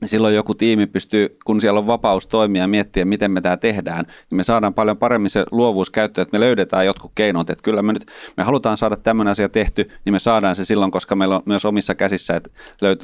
Niin 0.00 0.08
silloin 0.08 0.34
joku 0.34 0.54
tiimi 0.54 0.86
pystyy, 0.86 1.36
kun 1.44 1.60
siellä 1.60 1.78
on 1.78 1.86
vapaus 1.86 2.26
toimia 2.26 2.62
ja 2.62 2.68
miettiä, 2.68 3.04
miten 3.04 3.30
me 3.30 3.40
tämä 3.40 3.56
tehdään, 3.56 4.04
niin 4.06 4.36
me 4.36 4.44
saadaan 4.44 4.74
paljon 4.74 4.96
paremmin 4.96 5.30
se 5.30 5.44
luovuus 5.50 5.90
käyttöön, 5.90 6.22
että 6.22 6.38
me 6.38 6.40
löydetään 6.40 6.86
jotkut 6.86 7.12
keinot, 7.14 7.50
että 7.50 7.62
kyllä 7.62 7.82
me 7.82 7.92
nyt, 7.92 8.06
me 8.36 8.44
halutaan 8.44 8.76
saada 8.76 8.96
tämmöinen 8.96 9.32
asia 9.32 9.48
tehty, 9.48 9.90
niin 10.04 10.12
me 10.12 10.18
saadaan 10.18 10.56
se 10.56 10.64
silloin, 10.64 10.90
koska 10.90 11.16
meillä 11.16 11.36
on 11.36 11.42
myös 11.44 11.64
omissa 11.64 11.94
käsissä, 11.94 12.36
että 12.36 12.50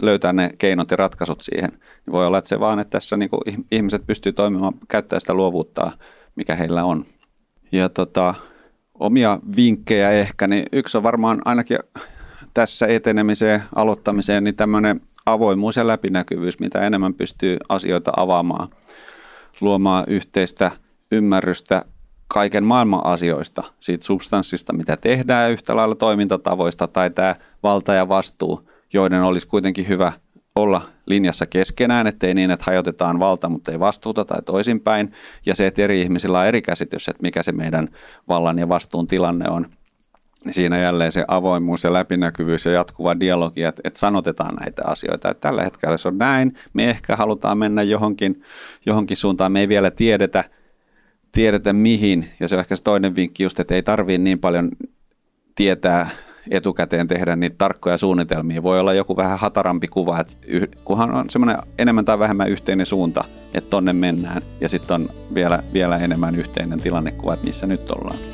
löytää 0.03 0.32
ne 0.32 0.51
keinot 0.59 0.90
ja 0.90 0.97
ratkaisut 0.97 1.42
siihen. 1.42 1.70
Niin 1.70 2.12
voi 2.12 2.26
olla, 2.26 2.38
että 2.38 2.49
se 2.49 2.61
vaan, 2.61 2.78
että 2.78 2.90
tässä 2.90 3.16
niin 3.16 3.30
ihmiset 3.72 4.07
pystyy 4.07 4.32
toimimaan, 4.32 4.74
käyttää 4.88 5.20
sitä 5.20 5.34
luovuutta, 5.34 5.92
mikä 6.36 6.57
heillä 6.57 6.84
on. 6.84 7.05
Ja 7.72 7.88
tota, 7.88 8.34
omia 8.95 9.38
vinkkejä 9.57 10.11
ehkä, 10.11 10.47
niin 10.47 10.64
yksi 10.72 10.97
on 10.97 11.03
varmaan 11.03 11.42
ainakin 11.45 11.78
tässä 12.55 12.86
etenemiseen, 12.86 13.62
aloittamiseen, 13.74 14.45
niin 14.45 14.57
tämmöinen 14.57 15.01
avoimuus 15.27 15.77
ja 15.77 15.87
läpinäkyvyys, 15.87 16.61
mitä 16.61 16.81
enemmän 16.81 17.14
pystyy 17.14 17.57
asioita 17.68 18.12
avaamaan, 18.16 18.68
luomaan 19.61 20.05
yhteistä 20.09 20.70
ymmärrystä 21.12 21.85
kaiken 22.29 22.64
maailman 22.64 23.07
asioista, 23.07 23.62
siitä 23.81 24.05
substanssista, 24.05 24.72
mitä 24.72 24.97
tehdään 24.97 25.51
yhtä 25.51 25.77
lailla 25.77 25.95
toimintatavoista 25.95 26.89
tai 26.89 27.11
tämä 27.11 27.37
valta 27.62 27.95
ja 27.95 28.09
vastuu, 28.09 28.70
joiden 28.93 29.22
olisi 29.22 29.47
kuitenkin 29.47 29.89
hyvä 29.89 30.12
olla 30.57 30.83
linjassa 31.07 31.47
keskenään, 31.47 32.07
ettei 32.07 32.35
niin, 32.35 32.51
että 32.51 32.64
hajotetaan 32.64 33.18
valta, 33.18 33.49
mutta 33.49 33.72
ei 33.72 33.81
vastuuta 33.81 34.25
tai 34.25 34.43
toisinpäin. 34.43 35.12
Ja 35.47 35.55
se, 35.57 35.66
että 35.66 35.83
eri 35.83 36.03
ihmisillä 36.03 36.41
on 36.41 36.47
eri 36.47 36.62
käsitys, 36.62 37.09
että 37.09 37.22
mikä 37.22 37.43
se 37.43 37.53
meidän 37.53 37.89
vallan 38.29 38.59
ja 38.59 38.68
vastuun 38.68 39.07
tilanne 39.07 39.49
on– 39.51 39.66
siinä 40.51 40.78
jälleen 40.78 41.12
se 41.12 41.24
avoimuus 41.28 41.84
ja 41.84 41.92
läpinäkyvyys 41.92 42.64
ja 42.64 42.72
jatkuva 42.72 43.20
dialogi, 43.20 43.62
että, 43.62 43.82
että 43.84 44.01
sanotetaan 44.01 44.55
näitä 44.55 44.82
asioita. 44.86 45.30
Että 45.30 45.40
tällä 45.40 45.62
hetkellä 45.62 45.97
se 45.97 46.09
on 46.09 46.18
näin, 46.18 46.55
me 46.72 46.90
ehkä 46.90 47.16
halutaan 47.16 47.59
mennä 47.59 47.82
johonkin, 47.82 48.42
johonkin 48.86 49.16
suuntaan, 49.16 49.53
me 49.53 49.61
ei 49.61 49.68
vielä 49.68 49.90
tiedetä, 49.90 50.45
tiedetä 51.32 51.72
mihin, 51.72 52.28
ja 52.40 52.49
se 52.49 52.55
on 52.55 52.61
ehkä 52.61 52.76
se 52.76 52.82
toinen 52.82 53.16
vinkki 53.16 53.42
just, 53.42 53.61
että 53.61 53.74
ei 53.74 53.82
tarvii 53.82 54.18
niin 54.18 54.38
paljon 54.38 54.70
tietää 55.55 56.09
etukäteen 56.51 57.09
tehdä 57.09 57.36
niitä 57.36 57.55
tarkkoja 57.59 57.97
suunnitelmia. 57.97 58.62
Voi 58.62 58.80
olla 58.80 58.92
joku 58.92 59.16
vähän 59.16 59.38
hatarampi 59.38 59.88
kuva, 59.88 60.20
että 60.20 60.36
kunhan 60.84 61.14
on 61.14 61.30
semmoinen 61.30 61.59
enemmän 61.78 62.05
tai 62.05 62.18
vähemmän 62.18 62.49
yhteinen 62.49 62.86
suunta, 62.86 63.24
että 63.55 63.70
tonne 63.70 63.92
mennään, 63.92 64.42
ja 64.61 64.68
sitten 64.68 64.95
on 64.95 65.11
vielä, 65.34 65.62
vielä 65.72 65.99
enemmän 65.99 66.34
yhteinen 66.34 66.80
tilannekuva, 66.80 67.34
että 67.34 67.47
missä 67.47 67.66
nyt 67.66 67.90
ollaan. 67.90 68.34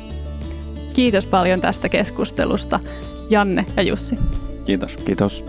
Kiitos 0.93 1.25
paljon 1.25 1.61
tästä 1.61 1.89
keskustelusta, 1.89 2.79
Janne 3.29 3.65
ja 3.77 3.83
Jussi. 3.83 4.15
Kiitos. 4.65 4.97
Kiitos. 4.97 5.45